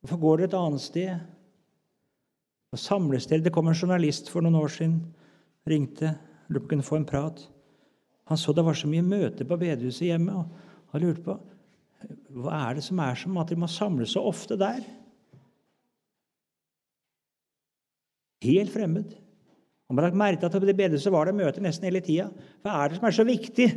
Hvorfor 0.00 0.20
går 0.20 0.42
dere 0.42 0.50
et 0.50 0.58
annet 0.58 0.84
sted? 0.84 1.12
Og 2.72 2.80
samles 2.80 3.26
dere. 3.28 3.44
Det 3.44 3.52
kom 3.54 3.68
en 3.68 3.76
journalist 3.76 4.30
for 4.32 4.44
noen 4.44 4.60
år 4.60 4.72
siden. 4.72 5.00
Ringte. 5.68 6.14
Lurte 6.48 6.66
på 6.66 6.72
kunne 6.74 6.86
få 6.86 7.00
en 7.00 7.08
prat. 7.08 7.42
Han 8.30 8.38
så 8.38 8.52
det 8.52 8.64
var 8.64 8.76
så 8.78 8.88
mye 8.88 9.04
møter 9.04 9.48
på 9.48 9.58
bedehuset 9.60 10.10
hjemme. 10.10 10.34
og 10.34 10.92
Han 10.92 11.04
lurte 11.04 11.24
på 11.26 11.38
hva 12.32 12.56
er 12.66 12.78
det 12.78 12.82
som 12.84 12.98
er 12.98 13.14
som 13.14 13.36
at 13.38 13.50
de 13.52 13.56
må 13.60 13.68
samles 13.70 14.14
så 14.16 14.22
ofte 14.26 14.56
der. 14.58 14.80
Helt 18.42 18.72
fremmed. 18.74 19.14
Han 19.88 19.98
har 19.98 20.08
lagt 20.08 20.18
merke 20.18 20.40
til 20.40 20.48
at 20.48 20.66
det 20.66 20.76
bedehuset 20.76 21.12
var 21.12 21.28
det 21.28 21.36
møter 21.36 21.62
nesten 21.64 21.86
hele 21.88 22.00
tida. 22.04 22.30
Hva 22.64 22.78
er 22.80 22.90
det 22.90 22.98
som 22.98 23.06
er 23.08 23.16
så 23.16 23.26
viktig? 23.28 23.68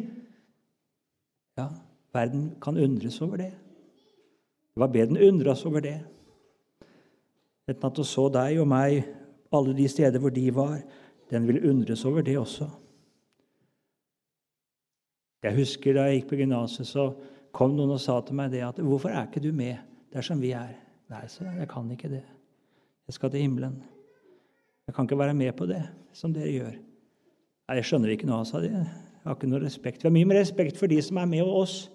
Ja, 1.59 1.69
verden 2.15 2.49
kan 2.63 2.79
undres 2.79 3.19
over 3.21 3.41
det. 3.41 3.51
Det 4.75 4.83
var 4.83 4.91
bedre 4.91 5.13
den 5.13 5.23
undres 5.23 5.63
over 5.65 5.83
det 5.83 5.97
Enten 7.65 7.87
at 7.87 7.97
hun 7.97 8.05
så 8.05 8.27
deg 8.29 8.59
og 8.61 8.67
meg 8.69 9.07
alle 9.55 9.73
de 9.73 9.87
steder 9.89 10.21
hvor 10.21 10.33
de 10.33 10.43
var. 10.53 10.75
Den 11.31 11.47
vil 11.47 11.63
undres 11.65 12.03
over 12.05 12.21
det 12.21 12.35
også. 12.37 12.67
Jeg 15.45 15.55
husker 15.55 15.93
Da 15.93 16.05
jeg 16.05 16.21
gikk 16.21 16.29
på 16.29 16.39
gymnaset, 16.41 16.87
så 16.87 17.13
kom 17.53 17.73
noen 17.75 17.95
og 17.95 18.01
sa 18.01 18.19
til 18.21 18.35
meg 18.35 18.51
det 18.51 18.61
at 18.65 18.79
'Hvorfor 18.79 19.09
er 19.09 19.27
ikke 19.27 19.41
du 19.41 19.51
med 19.51 19.77
der 20.13 20.21
som 20.21 20.41
vi 20.41 20.51
er?' 20.51 20.77
Nei, 21.09 21.27
så 21.27 21.43
jeg 21.43 21.67
kan 21.69 21.91
ikke 21.91 22.09
det. 22.09 22.23
Jeg 23.07 23.13
skal 23.13 23.31
til 23.31 23.41
himmelen. 23.41 23.83
Jeg 24.85 24.95
kan 24.95 25.07
ikke 25.07 25.17
være 25.17 25.33
med 25.33 25.53
på 25.57 25.65
det 25.69 25.81
som 26.13 26.33
dere 26.33 26.51
gjør. 26.53 26.75
Nei, 27.65 27.77
jeg 27.79 27.87
skjønner 27.89 28.13
ikke 28.13 28.29
noe, 28.29 28.45
sa 28.45 28.61
de. 28.61 28.69
Jeg 28.69 29.25
har 29.25 29.37
ikke 29.37 29.49
noe 29.49 29.63
respekt. 29.63 30.03
Vi 30.03 30.09
har 30.09 30.13
mye 30.13 30.29
mer 30.29 30.37
respekt 30.43 30.77
for 30.77 30.91
de 30.91 30.99
som 31.01 31.17
er 31.17 31.29
med 31.29 31.49
oss, 31.49 31.87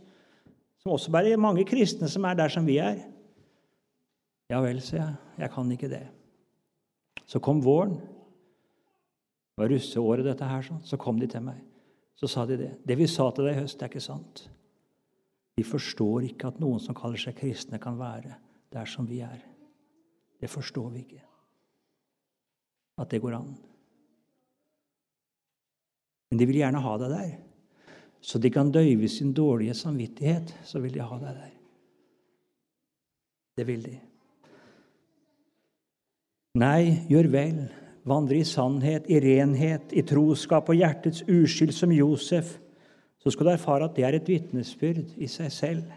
som 0.83 0.95
også 0.97 1.13
bare 1.15 1.31
er 1.31 1.41
mange 1.41 1.65
kristne 1.69 2.09
som 2.11 2.27
er 2.27 2.39
der 2.39 2.51
som 2.51 2.67
vi 2.67 2.81
er. 2.83 2.99
Ja 4.51 4.59
vel, 4.65 4.81
sa 4.83 4.97
jeg. 4.97 5.15
Jeg 5.39 5.53
kan 5.55 5.71
ikke 5.71 5.93
det. 5.93 6.03
Så 7.31 7.39
kom 7.39 7.63
våren. 7.63 7.95
Det 9.55 9.63
var 9.63 9.71
russeåret, 9.71 10.27
dette 10.27 10.49
her. 10.51 10.67
sånn. 10.67 10.83
Så 10.83 10.99
kom 10.99 11.21
de 11.21 11.29
til 11.31 11.45
meg. 11.47 11.61
Så 12.19 12.27
sa 12.27 12.43
de 12.49 12.59
det. 12.59 12.73
Det 12.83 12.99
vi 12.99 13.07
sa 13.07 13.29
til 13.31 13.47
deg 13.47 13.55
i 13.55 13.61
høst, 13.63 13.79
det 13.79 13.87
er 13.87 13.93
ikke 13.93 14.03
sant. 14.03 14.49
Vi 15.55 15.63
forstår 15.69 16.27
ikke 16.33 16.51
at 16.51 16.59
noen 16.61 16.83
som 16.83 16.97
kaller 16.97 17.21
seg 17.21 17.39
kristne, 17.39 17.79
kan 17.79 18.01
være 18.01 18.35
der 18.75 18.89
som 18.91 19.07
vi 19.07 19.23
er. 19.23 19.39
Det 20.41 20.51
forstår 20.51 20.91
vi 20.91 21.05
ikke 21.05 21.30
at 23.01 23.11
det 23.13 23.23
går 23.23 23.39
an. 23.39 23.55
Men 26.31 26.39
de 26.39 26.47
vil 26.47 26.61
gjerne 26.61 26.83
ha 26.85 26.99
deg 27.01 27.15
der. 27.15 27.31
Så 28.21 28.39
de 28.39 28.51
kan 28.53 28.71
døyve 28.71 29.09
sin 29.09 29.33
dårlige 29.35 29.75
samvittighet, 29.75 30.53
så 30.65 30.81
vil 30.83 30.95
de 30.95 31.03
ha 31.03 31.19
deg 31.19 31.39
der. 31.41 31.53
Det 33.59 33.67
vil 33.67 33.83
de. 33.85 33.97
Nei, 36.61 37.07
gjør 37.11 37.31
vel. 37.33 37.63
Vandre 38.09 38.39
i 38.41 38.47
sannhet, 38.49 39.09
i 39.13 39.21
renhet, 39.23 39.93
i 39.93 40.05
troskap 40.07 40.71
og 40.73 40.79
hjertets 40.79 41.25
uskyld 41.29 41.73
som 41.77 41.93
Josef. 41.93 42.57
Så 43.21 43.33
skal 43.33 43.47
du 43.47 43.53
erfare 43.53 43.89
at 43.89 43.97
det 43.97 44.07
er 44.07 44.17
et 44.17 44.31
vitnesbyrd 44.31 45.19
i 45.21 45.29
seg 45.29 45.51
selv. 45.53 45.91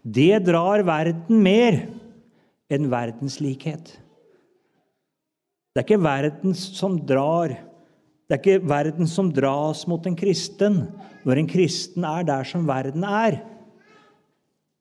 Det 0.00 0.44
drar 0.46 0.84
verden 0.86 1.42
mer 1.42 1.82
enn 2.70 2.86
verdens 2.92 3.40
likhet. 3.42 3.96
Det 5.70 5.82
er 5.82 5.86
ikke 5.86 6.02
verden 6.02 6.54
som 6.56 6.98
drar. 7.06 7.54
Det 8.26 8.34
er 8.36 8.42
ikke 8.42 8.68
verden 8.68 9.06
som 9.10 9.30
dras 9.34 9.84
mot 9.90 10.06
en 10.06 10.18
kristen 10.18 10.82
når 11.26 11.40
en 11.40 11.50
kristen 11.50 12.06
er 12.06 12.26
der 12.26 12.46
som 12.48 12.66
verden 12.66 13.04
er. 13.06 13.38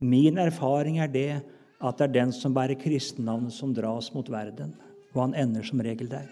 Min 0.02 0.39
erfaring 0.41 0.99
er 1.04 1.12
det 1.12 1.32
at 1.80 1.97
det 1.99 2.08
er 2.08 2.13
den 2.13 2.32
som 2.36 2.54
bærer 2.56 2.80
kristennavnet, 2.80 3.54
som 3.54 3.73
dras 3.75 4.10
mot 4.13 4.30
verden. 4.32 4.73
Og 5.13 5.21
han 5.21 5.36
ender 5.38 5.63
som 5.63 5.82
regel 5.84 6.10
der. 6.12 6.28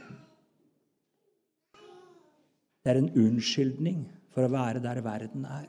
Det 2.83 2.93
er 2.93 3.01
en 3.01 3.13
unnskyldning 3.13 4.05
for 4.33 4.47
å 4.47 4.51
være 4.51 4.81
der 4.83 5.01
verden 5.03 5.45
er. 5.45 5.67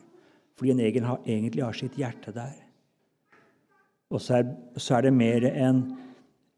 Fordi 0.59 0.75
en 0.75 0.83
egentlig 0.83 1.65
har 1.65 1.77
sitt 1.77 1.99
hjerte 1.99 2.35
der. 2.35 2.57
Og 4.11 4.23
så 4.23 4.41
er, 4.41 4.53
så 4.81 4.97
er 4.97 5.07
det 5.07 5.15
mer 5.15 5.45
enn 5.51 5.83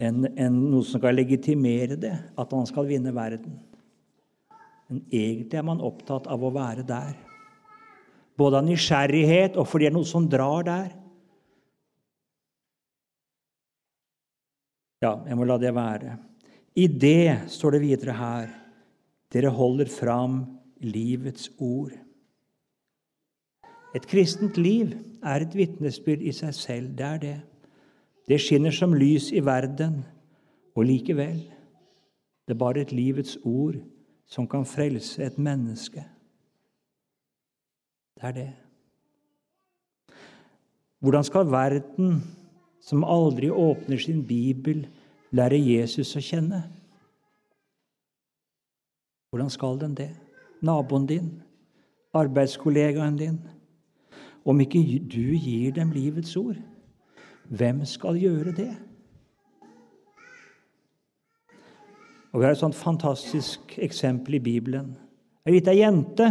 enn 0.00 0.24
en 0.32 0.60
noe 0.70 0.84
som 0.86 1.00
skal 1.00 1.18
legitimere 1.18 1.98
det, 2.00 2.14
at 2.40 2.54
han 2.56 2.68
skal 2.68 2.88
vinne 2.88 3.12
verden. 3.14 3.58
Men 4.88 5.02
egentlig 5.12 5.58
er 5.60 5.66
man 5.66 5.82
opptatt 5.84 6.26
av 6.30 6.42
å 6.42 6.52
være 6.54 6.86
der. 6.88 7.12
Både 8.40 8.58
av 8.58 8.66
nysgjerrighet 8.66 9.58
og 9.60 9.68
fordi 9.68 9.86
det 9.86 9.92
er 9.92 9.98
noe 9.98 10.08
som 10.08 10.26
drar 10.30 10.64
der. 10.66 10.88
Ja, 15.04 15.14
jeg 15.28 15.36
må 15.36 15.46
la 15.48 15.56
det 15.60 15.72
være. 15.76 16.16
I 16.76 16.86
det 16.88 17.52
står 17.52 17.76
det 17.76 17.84
videre 17.84 18.16
her 18.16 18.50
dere 19.30 19.52
holder 19.54 19.88
fram 19.92 20.40
livets 20.82 21.50
ord. 21.62 21.92
Et 23.94 24.06
kristent 24.06 24.58
liv 24.58 24.94
er 25.22 25.44
et 25.44 25.54
vitnesbyrd 25.54 26.22
i 26.22 26.34
seg 26.34 26.54
selv. 26.56 26.92
Det 26.98 27.06
er 27.06 27.22
det. 27.22 27.36
Det 28.30 28.38
skinner 28.38 28.70
som 28.70 28.94
lys 28.94 29.32
i 29.34 29.40
verden, 29.42 30.04
og 30.78 30.86
likevel 30.86 31.40
det 32.46 32.54
er 32.54 32.58
bare 32.58 32.82
et 32.84 32.92
livets 32.94 33.36
ord 33.46 33.76
som 34.30 34.46
kan 34.46 34.64
frelse 34.66 35.22
et 35.22 35.38
menneske. 35.38 36.04
Det 38.14 38.24
er 38.26 38.32
det. 38.32 38.48
Hvordan 40.98 41.24
skal 41.24 41.50
verden, 41.50 42.22
som 42.80 43.04
aldri 43.04 43.50
åpner 43.50 43.98
sin 43.98 44.24
bibel, 44.26 44.86
lære 45.30 45.58
Jesus 45.58 46.16
å 46.16 46.22
kjenne? 46.22 46.62
Hvordan 49.30 49.50
skal 49.50 49.78
den 49.78 49.94
det? 49.94 50.10
Naboen 50.62 51.06
din? 51.06 51.30
Arbeidskollegaen 52.14 53.18
din? 53.18 53.38
Om 54.44 54.60
ikke 54.60 54.82
du 55.06 55.38
gir 55.38 55.70
dem 55.74 55.94
livets 55.94 56.36
ord? 56.36 56.58
Hvem 57.50 57.82
skal 57.88 58.18
gjøre 58.20 58.54
det? 58.54 58.70
Og 62.30 62.40
Vi 62.40 62.44
har 62.44 62.54
et 62.54 62.60
sånt 62.60 62.78
fantastisk 62.78 63.74
eksempel 63.82 64.38
i 64.38 64.42
Bibelen. 64.42 64.94
Ei 65.46 65.56
lita 65.56 65.74
jente 65.74 66.28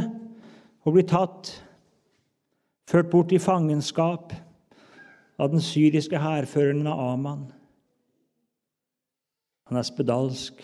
hun 0.85 0.95
blir 0.95 1.03
tatt, 1.03 1.51
ført 2.87 3.09
bort 3.11 3.33
i 3.35 3.41
fangenskap 3.41 4.31
av 5.39 5.51
den 5.51 5.61
syriske 5.61 6.17
hærføreren 6.17 6.87
Aman. 6.87 7.49
Han 9.67 9.77
er 9.77 9.85
spedalsk. 9.85 10.63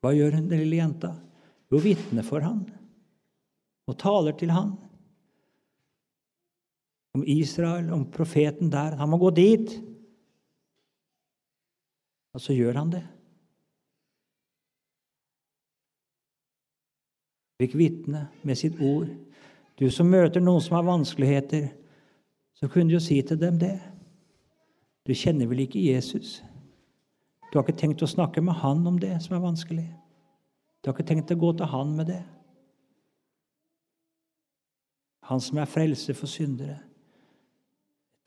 Hva 0.00 0.14
gjør 0.14 0.38
hun, 0.38 0.46
den 0.48 0.62
lille 0.62 0.78
jenta? 0.78 1.10
Jo, 1.72 1.82
vitner 1.82 2.22
for 2.22 2.44
han 2.46 2.62
og 3.86 3.98
taler 3.98 4.34
til 4.38 4.50
han. 4.54 4.76
Om 7.16 7.24
Israel, 7.24 7.88
om 7.96 8.04
profeten 8.12 8.68
der. 8.72 8.98
Han 9.00 9.08
må 9.08 9.16
gå 9.20 9.30
dit. 9.32 9.72
Og 12.36 12.42
så 12.44 12.52
gjør 12.52 12.76
han 12.76 12.92
det. 12.92 13.04
Fikk 17.56 17.76
vitne 17.80 18.26
med 18.44 18.58
sitt 18.60 18.76
ord. 18.84 19.08
Du 19.80 19.88
som 19.92 20.08
møter 20.12 20.44
noen 20.44 20.60
som 20.60 20.76
har 20.76 20.84
vanskeligheter, 20.84 21.70
så 22.56 22.68
kunne 22.68 22.90
du 22.90 22.96
jo 22.96 23.04
si 23.04 23.16
til 23.24 23.40
dem 23.40 23.58
det. 23.60 23.78
Du 25.08 25.14
kjenner 25.16 25.48
vel 25.48 25.64
ikke 25.64 25.80
Jesus? 25.80 26.42
Du 27.48 27.56
har 27.56 27.64
ikke 27.64 27.78
tenkt 27.80 28.04
å 28.04 28.10
snakke 28.10 28.42
med 28.44 28.58
han 28.60 28.84
om 28.88 28.98
det 29.00 29.14
som 29.24 29.36
er 29.36 29.44
vanskelig? 29.44 29.86
Du 30.80 30.90
har 30.90 30.96
ikke 30.96 31.08
tenkt 31.08 31.32
å 31.32 31.38
gå 31.40 31.52
til 31.56 31.70
han 31.72 31.96
med 31.96 32.10
det? 32.12 32.22
Han 35.30 35.40
som 35.40 35.58
er 35.58 35.70
frelse 35.70 36.14
for 36.14 36.28
syndere. 36.30 36.78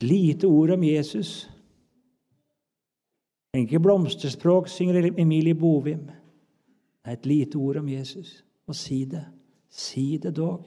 Lite 0.00 0.46
ord 0.46 0.70
om 0.70 0.84
Jesus. 0.84 1.50
Ikke 3.56 3.80
blomsterspråk, 3.82 4.68
synger 4.68 5.10
Emilie 5.18 5.54
Bovim. 5.54 6.06
Det 7.00 7.08
er 7.08 7.18
et 7.18 7.26
lite 7.26 7.56
ord 7.56 7.80
om 7.80 7.88
Jesus. 7.88 8.44
Og 8.66 8.76
si 8.76 9.04
det. 9.04 9.24
Si 9.68 10.16
det 10.22 10.36
dog. 10.36 10.64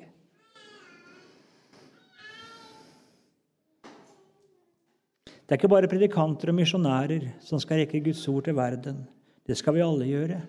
Det 5.44 5.52
er 5.52 5.60
ikke 5.60 5.70
bare 5.70 5.88
predikanter 5.92 6.50
og 6.50 6.56
misjonærer 6.56 7.28
som 7.44 7.60
skal 7.60 7.84
rekke 7.84 8.00
Guds 8.04 8.28
ord 8.28 8.46
til 8.46 8.56
verden. 8.56 9.04
Det 9.48 9.58
skal 9.60 9.76
vi 9.76 9.84
alle 9.84 10.08
gjøre. 10.08 10.42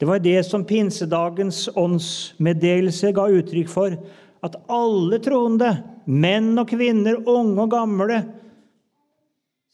Det 0.00 0.08
var 0.08 0.18
det 0.18 0.40
som 0.46 0.64
pinsedagens 0.66 1.68
åndsmeddelelse 1.76 3.12
ga 3.14 3.28
uttrykk 3.30 3.70
for. 3.70 3.94
At 4.44 4.58
alle 4.72 5.18
troende, 5.24 5.70
menn 6.04 6.52
og 6.60 6.68
kvinner, 6.68 7.22
unge 7.24 7.64
og 7.64 7.70
gamle, 7.72 8.18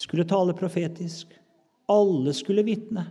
skulle 0.00 0.26
tale 0.28 0.54
profetisk. 0.56 1.33
Alle 1.90 2.35
skulle 2.37 2.64
vitne. 2.64 3.09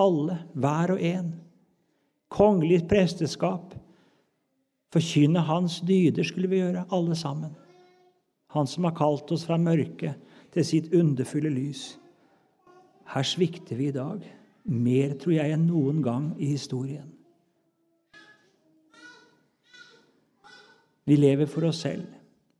Alle, 0.00 0.38
hver 0.52 0.94
og 0.96 1.00
en. 1.00 1.32
Kongelig 2.34 2.82
presteskap. 2.90 3.72
Forkynne 4.94 5.42
hans 5.48 5.80
dyder 5.86 6.26
skulle 6.26 6.50
vi 6.50 6.60
gjøre, 6.60 6.84
alle 6.92 7.16
sammen. 7.18 7.54
Han 8.54 8.68
som 8.70 8.86
har 8.86 8.94
kalt 8.94 9.32
oss 9.34 9.46
fra 9.48 9.58
mørket 9.58 10.20
til 10.54 10.66
sitt 10.66 10.92
underfulle 10.94 11.50
lys. 11.50 11.94
Her 13.10 13.26
svikter 13.26 13.78
vi 13.78 13.88
i 13.90 13.96
dag, 13.96 14.22
mer, 14.70 15.16
tror 15.18 15.34
jeg, 15.34 15.54
enn 15.56 15.66
noen 15.66 15.98
gang 16.04 16.30
i 16.38 16.52
historien. 16.54 17.13
Vi 21.04 21.16
lever 21.20 21.48
for 21.50 21.68
oss 21.68 21.82
selv. 21.84 22.06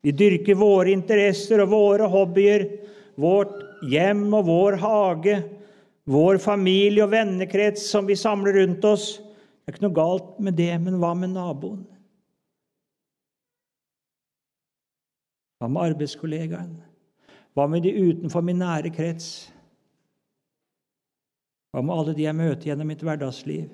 Vi 0.05 0.13
dyrker 0.13 0.59
våre 0.61 0.93
interesser 0.93 1.63
og 1.65 1.71
våre 1.73 2.09
hobbyer, 2.13 2.67
vårt 3.17 3.55
hjem 3.89 4.27
og 4.37 4.49
vår 4.51 4.77
hage, 4.83 5.37
vår 6.05 6.39
familie 6.43 7.07
og 7.07 7.15
vennekrets 7.15 7.87
som 7.89 8.05
vi 8.09 8.17
samler 8.19 8.59
rundt 8.61 8.85
oss. 8.85 9.07
Det 9.17 9.73
er 9.73 9.77
ikke 9.79 9.87
noe 9.87 9.97
galt 9.97 10.35
med 10.45 10.59
det, 10.61 10.73
men 10.83 10.99
hva 11.01 11.15
med 11.17 11.33
naboen? 11.33 11.87
Hva 15.57 15.71
med 15.73 15.95
arbeidskollegaen? 15.95 16.75
Hva 17.57 17.65
med 17.71 17.87
de 17.87 17.95
utenfor 17.97 18.45
min 18.45 18.61
nære 18.61 18.93
krets? 18.93 19.31
Hva 21.73 21.81
med 21.81 21.97
alle 21.97 22.13
de 22.19 22.27
jeg 22.27 22.37
møter 22.37 22.69
gjennom 22.69 22.93
mitt 22.93 23.01
hverdagsliv? 23.01 23.73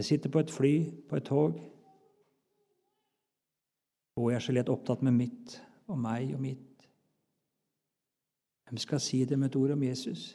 Jeg 0.00 0.08
sitter 0.08 0.32
på 0.32 0.40
et 0.40 0.50
fly, 0.50 0.74
på 1.10 1.20
et 1.20 1.28
tog, 1.28 1.60
og 4.14 4.30
jeg 4.30 4.38
er 4.38 4.44
så 4.46 4.54
lett 4.54 4.70
opptatt 4.70 5.02
med 5.02 5.16
mitt 5.16 5.56
og 5.90 5.98
meg 6.00 6.32
og 6.36 6.40
mitt. 6.42 6.86
Hvem 8.68 8.80
skal 8.80 9.02
si 9.02 9.24
det 9.28 9.38
med 9.38 9.50
et 9.50 9.58
ord 9.58 9.74
om 9.74 9.82
Jesus? 9.84 10.32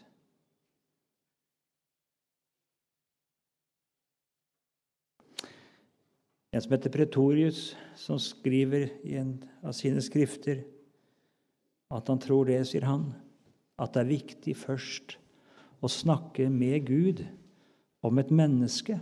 En 6.49 6.63
som 6.63 6.73
heter 6.73 6.91
Pretorius, 6.91 7.75
som 7.95 8.19
skriver 8.21 8.89
i 9.05 9.15
en 9.21 9.35
av 9.61 9.75
sine 9.77 10.01
skrifter 10.01 10.63
at 11.93 12.09
han 12.09 12.21
tror 12.21 12.49
det, 12.49 12.61
sier 12.69 12.85
han, 12.85 13.09
at 13.79 13.93
det 13.93 14.01
er 14.01 14.11
viktig 14.11 14.55
først 14.57 15.15
å 15.79 15.89
snakke 15.89 16.49
med 16.51 16.83
Gud 16.89 17.23
om 18.05 18.19
et 18.21 18.33
menneske 18.33 18.99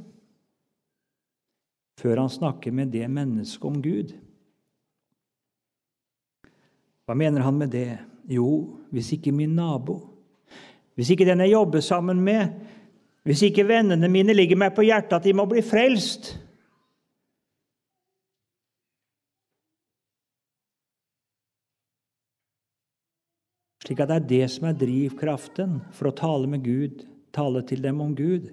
før 1.98 2.22
han 2.22 2.30
snakker 2.30 2.76
med 2.76 2.92
det 2.94 3.08
mennesket 3.10 3.66
om 3.66 3.80
Gud. 3.82 4.14
Hva 7.08 7.16
mener 7.16 7.46
han 7.46 7.56
med 7.56 7.72
det? 7.72 7.98
Jo, 8.28 8.78
hvis 8.92 9.14
ikke 9.16 9.32
min 9.32 9.56
nabo, 9.56 10.02
hvis 11.00 11.14
ikke 11.14 11.28
den 11.28 11.40
jeg 11.46 11.54
jobber 11.54 11.80
sammen 11.86 12.20
med, 12.20 12.52
hvis 13.28 13.46
ikke 13.48 13.68
vennene 13.68 14.10
mine 14.12 14.36
ligger 14.36 14.60
meg 14.60 14.76
på 14.76 14.84
hjertet 14.88 15.16
at 15.16 15.28
de 15.28 15.34
må 15.36 15.46
bli 15.48 15.64
frelst 15.64 16.34
Slik 23.88 24.02
at 24.04 24.10
det 24.12 24.16
er 24.18 24.28
det 24.28 24.46
som 24.52 24.66
er 24.68 24.76
drivkraften 24.76 25.78
for 25.96 26.10
å 26.10 26.16
tale 26.16 26.50
med 26.52 26.60
Gud, 26.66 27.06
tale 27.32 27.62
til 27.64 27.80
dem 27.80 28.02
om 28.04 28.12
Gud. 28.18 28.50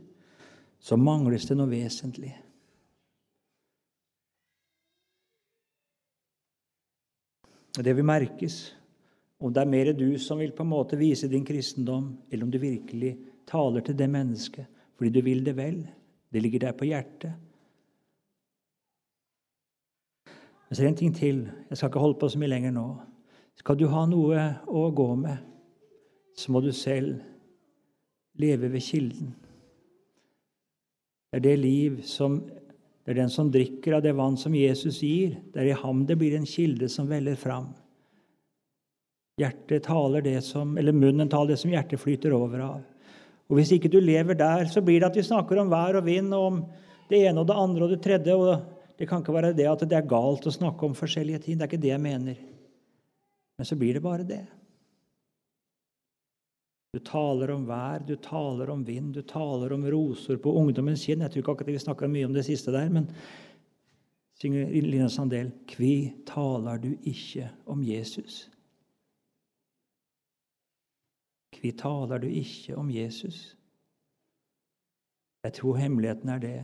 Så 0.79 0.95
mangles 0.95 1.49
det 1.49 1.57
noe 1.59 1.67
vesentlig. 1.73 2.31
Det 7.75 7.97
vil 7.97 8.07
merkes 8.07 8.75
om 9.43 9.53
det 9.53 9.65
er 9.65 9.71
mer 9.71 9.91
du 9.93 10.19
som 10.19 10.39
vil 10.39 10.55
på 10.55 10.63
en 10.63 10.71
måte 10.71 10.97
vise 10.97 11.29
din 11.29 11.45
kristendom, 11.45 12.15
eller 12.31 12.47
om 12.47 12.51
du 12.51 12.59
virkelig 12.59 13.17
taler 13.47 13.83
til 13.85 13.99
det 13.99 14.11
mennesket 14.11 14.71
fordi 14.95 15.11
du 15.11 15.25
vil 15.27 15.43
det 15.45 15.57
vel. 15.59 15.81
Det 16.31 16.43
ligger 16.43 16.69
deg 16.69 16.77
på 16.79 16.87
hjertet. 16.87 17.33
Men 20.69 20.77
så 20.77 20.83
er 20.83 20.87
det 20.87 20.93
en 20.93 21.01
ting 21.01 21.17
til. 21.17 21.41
Jeg 21.69 21.77
skal 21.77 21.91
ikke 21.91 22.03
holde 22.03 22.19
på 22.21 22.29
så 22.31 22.39
mye 22.39 22.53
lenger 22.53 22.73
nå. 22.77 22.85
Skal 23.59 23.79
du 23.79 23.89
ha 23.91 24.05
noe 24.07 24.45
å 24.71 24.85
gå 24.95 25.09
med, 25.19 25.43
så 26.39 26.55
må 26.55 26.63
du 26.63 26.71
selv 26.75 27.19
leve 28.39 28.71
ved 28.73 28.83
kilden. 28.87 29.35
Det 31.31 31.41
er 31.41 31.45
det 31.49 31.59
liv 31.59 32.01
som 32.07 32.39
det 33.05 33.13
er 33.13 33.21
den 33.21 33.33
som 33.33 33.51
drikker 33.53 33.99
av 33.99 34.03
det 34.05 34.15
vann 34.17 34.37
som 34.41 34.55
Jesus 34.57 35.03
gir. 35.05 35.37
Det 35.53 35.61
er 35.61 35.75
i 35.75 35.77
ham 35.77 36.07
det 36.09 36.17
blir 36.17 36.37
en 36.39 36.49
kilde 36.49 36.89
som 36.89 37.09
veller 37.11 37.37
fram. 37.37 37.69
Hjertet 39.41 39.85
taler 39.85 40.25
det 40.25 40.39
som, 40.47 40.73
eller 40.79 40.97
Munnen 40.97 41.29
taler 41.29 41.53
det 41.53 41.61
som 41.61 41.73
hjertet 41.73 42.01
flyter 42.01 42.33
over 42.33 42.63
av. 42.65 42.81
Og 43.51 43.59
Hvis 43.59 43.75
ikke 43.77 43.91
du 43.93 43.99
lever 44.01 44.39
der, 44.39 44.65
så 44.73 44.81
blir 44.81 45.03
det 45.03 45.11
at 45.11 45.19
vi 45.19 45.27
snakker 45.27 45.61
om 45.61 45.73
vær 45.73 45.99
og 46.01 46.07
vind 46.07 46.33
og 46.33 46.47
om 46.49 46.63
det 47.11 47.21
ene 47.27 47.43
og 47.43 47.51
det 47.51 47.61
andre 47.61 47.85
og 47.85 47.93
det 47.93 48.01
tredje. 48.07 48.33
og 48.33 48.97
Det 48.97 49.09
kan 49.11 49.21
ikke 49.21 49.37
være 49.37 49.53
det 49.53 49.69
at 49.69 49.85
det 49.85 49.99
er 49.99 50.09
galt 50.09 50.47
å 50.49 50.55
snakke 50.55 50.87
om 50.87 50.97
forskjellige 50.97 51.45
ting. 51.45 51.59
Det 51.59 51.67
er 51.67 51.73
ikke 51.75 51.85
det 51.85 51.93
jeg 51.93 52.01
mener. 52.01 52.39
Men 53.59 53.69
så 53.69 53.77
blir 53.77 53.99
det 53.99 54.03
bare 54.03 54.25
det. 54.25 54.47
Du 56.95 57.01
taler 57.03 57.51
om 57.51 57.65
vær, 57.67 58.05
du 58.07 58.15
taler 58.23 58.71
om 58.71 58.85
vind, 58.87 59.17
du 59.17 59.23
taler 59.27 59.73
om 59.75 59.83
roser 59.91 60.39
på 60.39 60.53
ungdommens 60.61 61.03
kinn. 61.09 61.25
Jeg 61.25 61.33
tror 61.33 61.43
ikke 61.43 61.55
akkurat 61.57 61.75
vi 61.75 61.81
snakka 61.83 62.11
mye 62.11 62.29
om 62.29 62.37
det 62.37 62.45
siste 62.47 62.71
der, 62.71 62.87
men 62.95 63.09
synger 64.39 64.71
Lina 64.85 65.09
Sandel 65.11 65.51
Kvi 65.67 66.13
taler 66.29 66.79
du 66.79 66.93
ikke 67.03 67.49
om 67.67 67.83
Jesus? 67.83 68.45
Kvi 71.59 71.75
taler 71.83 72.23
du 72.23 72.31
ikke 72.31 72.79
om 72.79 72.95
Jesus? 72.95 73.43
Jeg 75.43 75.59
tror 75.59 75.83
hemmeligheten 75.83 76.31
er 76.31 76.47
det 76.47 76.57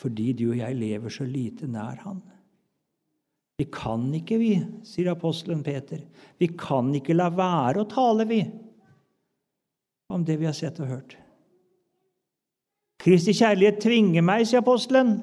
fordi 0.00 0.32
du 0.34 0.48
og 0.48 0.58
jeg 0.58 0.74
lever 0.80 1.12
så 1.12 1.28
lite 1.28 1.68
nær 1.70 2.00
Han. 2.02 2.24
Vi 3.60 3.68
kan 3.70 4.08
ikke, 4.16 4.40
vi, 4.40 4.54
sier 4.82 5.12
apostelen 5.12 5.62
Peter. 5.62 6.00
Vi 6.40 6.48
kan 6.58 6.88
ikke 6.96 7.14
la 7.14 7.28
være 7.30 7.84
å 7.84 7.90
tale, 7.92 8.26
vi, 8.26 8.40
om 10.14 10.24
det 10.24 10.38
vi 10.40 10.46
har 10.48 10.56
sett 10.56 10.78
og 10.80 10.90
hørt. 10.90 11.16
Kristi 13.02 13.34
kjærlighet 13.36 13.82
tvinger 13.82 14.24
meg, 14.24 14.46
sier 14.46 14.62
apostelen. 14.62 15.18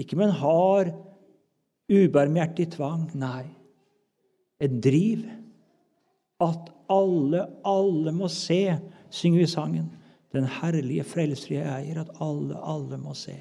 Ikke 0.00 0.16
med 0.18 0.32
en 0.32 0.38
hard, 0.40 0.94
ubarmhjertig 1.92 2.72
tvang. 2.74 3.06
Nei, 3.18 3.46
et 4.58 4.80
driv. 4.82 5.26
At 6.42 6.72
alle, 6.90 7.44
alle 7.64 8.12
må 8.16 8.28
se, 8.32 8.78
synger 9.14 9.44
vi 9.44 9.50
sangen. 9.52 9.92
Den 10.34 10.48
herlige 10.50 11.04
frelser 11.06 11.62
eier, 11.62 12.00
at 12.02 12.10
alle, 12.24 12.58
alle 12.58 12.98
må 12.98 13.14
se. 13.14 13.36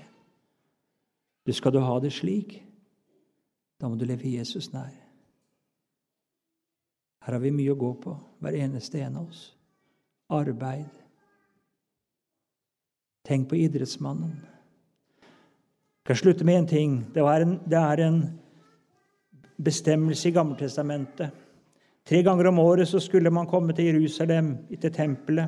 Du 1.48 1.52
Skal 1.52 1.74
du 1.74 1.82
ha 1.84 1.98
det 2.00 2.14
slik, 2.14 2.62
da 3.82 3.90
må 3.90 3.98
du 4.00 4.06
leve 4.06 4.30
Jesus 4.38 4.70
nær. 4.72 5.03
Her 7.24 7.38
har 7.38 7.44
vi 7.44 7.54
mye 7.56 7.72
å 7.72 7.80
gå 7.80 7.94
på, 8.04 8.14
hver 8.44 8.58
eneste 8.60 9.00
en 9.00 9.22
av 9.22 9.30
oss. 9.30 9.46
Arbeid. 10.34 10.90
Tenk 13.24 13.48
på 13.50 13.60
idrettsmannen. 13.64 14.34
Jeg 16.04 16.10
kan 16.10 16.20
slutte 16.20 16.44
med 16.44 16.58
én 16.60 16.68
ting. 16.68 16.98
Det, 17.16 17.24
en, 17.24 17.54
det 17.64 17.80
er 17.80 18.02
en 18.04 18.18
bestemmelse 19.56 20.28
i 20.28 20.36
Gammeltestamentet. 20.36 21.32
Tre 22.04 22.20
ganger 22.28 22.50
om 22.52 22.60
året 22.60 22.90
så 22.90 23.00
skulle 23.00 23.32
man 23.32 23.48
komme 23.48 23.72
til 23.74 23.94
Jerusalem, 23.94 24.58
til 24.68 24.92
tempelet. 24.92 25.48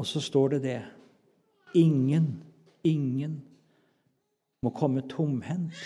Og 0.00 0.08
så 0.08 0.20
står 0.24 0.56
det 0.56 0.62
det. 0.62 0.80
Ingen, 1.74 2.42
ingen 2.84 3.42
må 4.62 4.72
komme 4.72 5.04
tomhendt. 5.08 5.76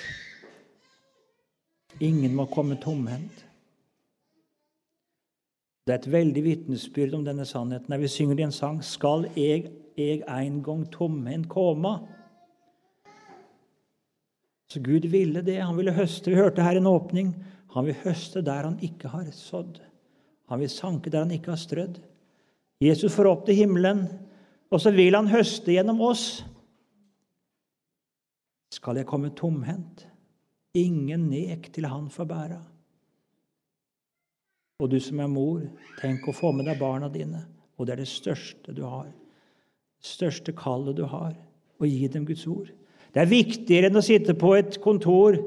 Ingen 2.01 2.35
må 2.39 2.47
komme 2.47 2.79
tomhendt. 2.79 3.48
Det 5.89 5.95
er 5.95 6.03
et 6.03 6.13
veldig 6.13 6.41
vitnesbyrd 6.45 7.15
om 7.17 7.23
denne 7.25 7.47
sannheten. 7.49 7.89
Når 7.89 8.03
vi 8.03 8.09
synger 8.13 8.41
i 8.41 8.43
en 8.45 8.53
sang 8.53 8.83
'Skal 8.85 9.25
eg, 9.37 9.71
eg 9.97 10.23
ein 10.29 10.61
gong 10.63 10.85
tomhendt 10.93 11.49
koma'? 11.49 12.05
Så 14.69 14.83
Gud 14.85 15.09
ville 15.09 15.41
det. 15.41 15.63
Han 15.63 15.77
ville 15.77 15.93
høste. 15.93 16.31
Vi 16.31 16.37
hørte 16.37 16.63
her 16.63 16.77
en 16.77 16.87
åpning. 16.87 17.35
Han 17.73 17.87
vil 17.87 17.95
høste 18.05 18.43
der 18.43 18.69
han 18.69 18.79
ikke 18.83 19.09
har 19.09 19.25
sådd. 19.33 19.81
Han 20.49 20.61
vil 20.61 20.69
sanke 20.69 21.11
der 21.11 21.25
han 21.25 21.31
ikke 21.31 21.51
har 21.51 21.57
strødd. 21.57 21.99
Jesus 22.81 23.15
får 23.15 23.27
opp 23.27 23.47
til 23.47 23.55
himmelen, 23.55 24.09
og 24.71 24.81
så 24.81 24.91
vil 24.91 25.15
han 25.15 25.27
høste 25.27 25.73
gjennom 25.73 26.01
oss. 26.01 26.45
Skal 28.71 28.97
jeg 28.97 29.07
komme 29.07 29.31
tomhendt? 29.31 30.07
Ingen 30.75 31.31
nek 31.31 31.73
til 31.73 31.87
han 31.87 32.11
får 32.11 32.25
bæra. 32.25 32.61
Og 34.79 34.91
du 34.91 35.01
som 35.03 35.19
er 35.19 35.31
mor, 35.31 35.63
tenk 35.99 36.29
å 36.29 36.35
få 36.35 36.53
med 36.55 36.69
deg 36.71 36.79
barna 36.79 37.09
dine. 37.11 37.43
Og 37.79 37.87
det 37.87 37.97
er 37.97 38.03
det 38.05 38.11
største 38.11 38.75
du 38.75 38.85
har. 38.87 39.09
Det 39.99 40.07
største 40.07 40.55
kallet 40.55 40.95
du 40.99 41.03
har. 41.11 41.33
Å 41.79 41.87
gi 41.87 42.07
dem 42.11 42.27
Guds 42.27 42.45
ord. 42.47 42.71
Det 43.11 43.23
er 43.23 43.31
viktigere 43.31 43.89
enn 43.91 43.99
å 43.99 44.05
sitte 44.05 44.37
på 44.39 44.53
et 44.55 44.79
kontor 44.83 45.39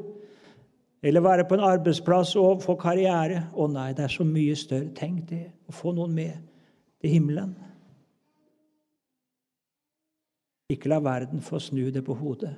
eller 1.02 1.24
være 1.24 1.46
på 1.48 1.56
en 1.56 1.64
arbeidsplass 1.66 2.34
og 2.40 2.62
få 2.66 2.76
karriere. 2.80 3.46
Å 3.56 3.68
nei, 3.72 3.92
det 3.96 4.06
er 4.06 4.14
så 4.14 4.26
mye 4.28 4.58
større. 4.60 4.92
Tenk 4.98 5.24
det. 5.32 5.46
Å 5.72 5.76
få 5.76 5.96
noen 5.96 6.12
med 6.16 6.36
til 7.02 7.16
himmelen. 7.16 7.56
Ikke 10.72 10.92
la 10.92 11.00
verden 11.04 11.40
få 11.44 11.60
snu 11.60 11.88
det 11.92 12.04
på 12.04 12.16
hodet. 12.20 12.52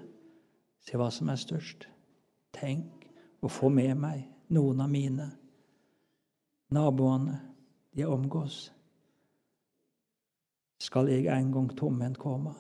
Se 0.84 0.98
hva 0.98 1.12
som 1.14 1.30
er 1.30 1.40
størst. 1.40 1.88
Tenk 2.54 3.08
å 3.46 3.50
få 3.50 3.70
med 3.74 3.94
meg 4.02 4.26
noen 4.54 4.82
av 4.84 4.90
mine 4.92 5.30
naboene 6.74 7.40
de 7.96 8.06
omgås. 8.06 8.74
Skal 10.84 11.08
jeg 11.08 11.30
en 11.40 11.52
gang 11.54 11.70
tomhendt 11.78 12.20
komme? 12.20 12.54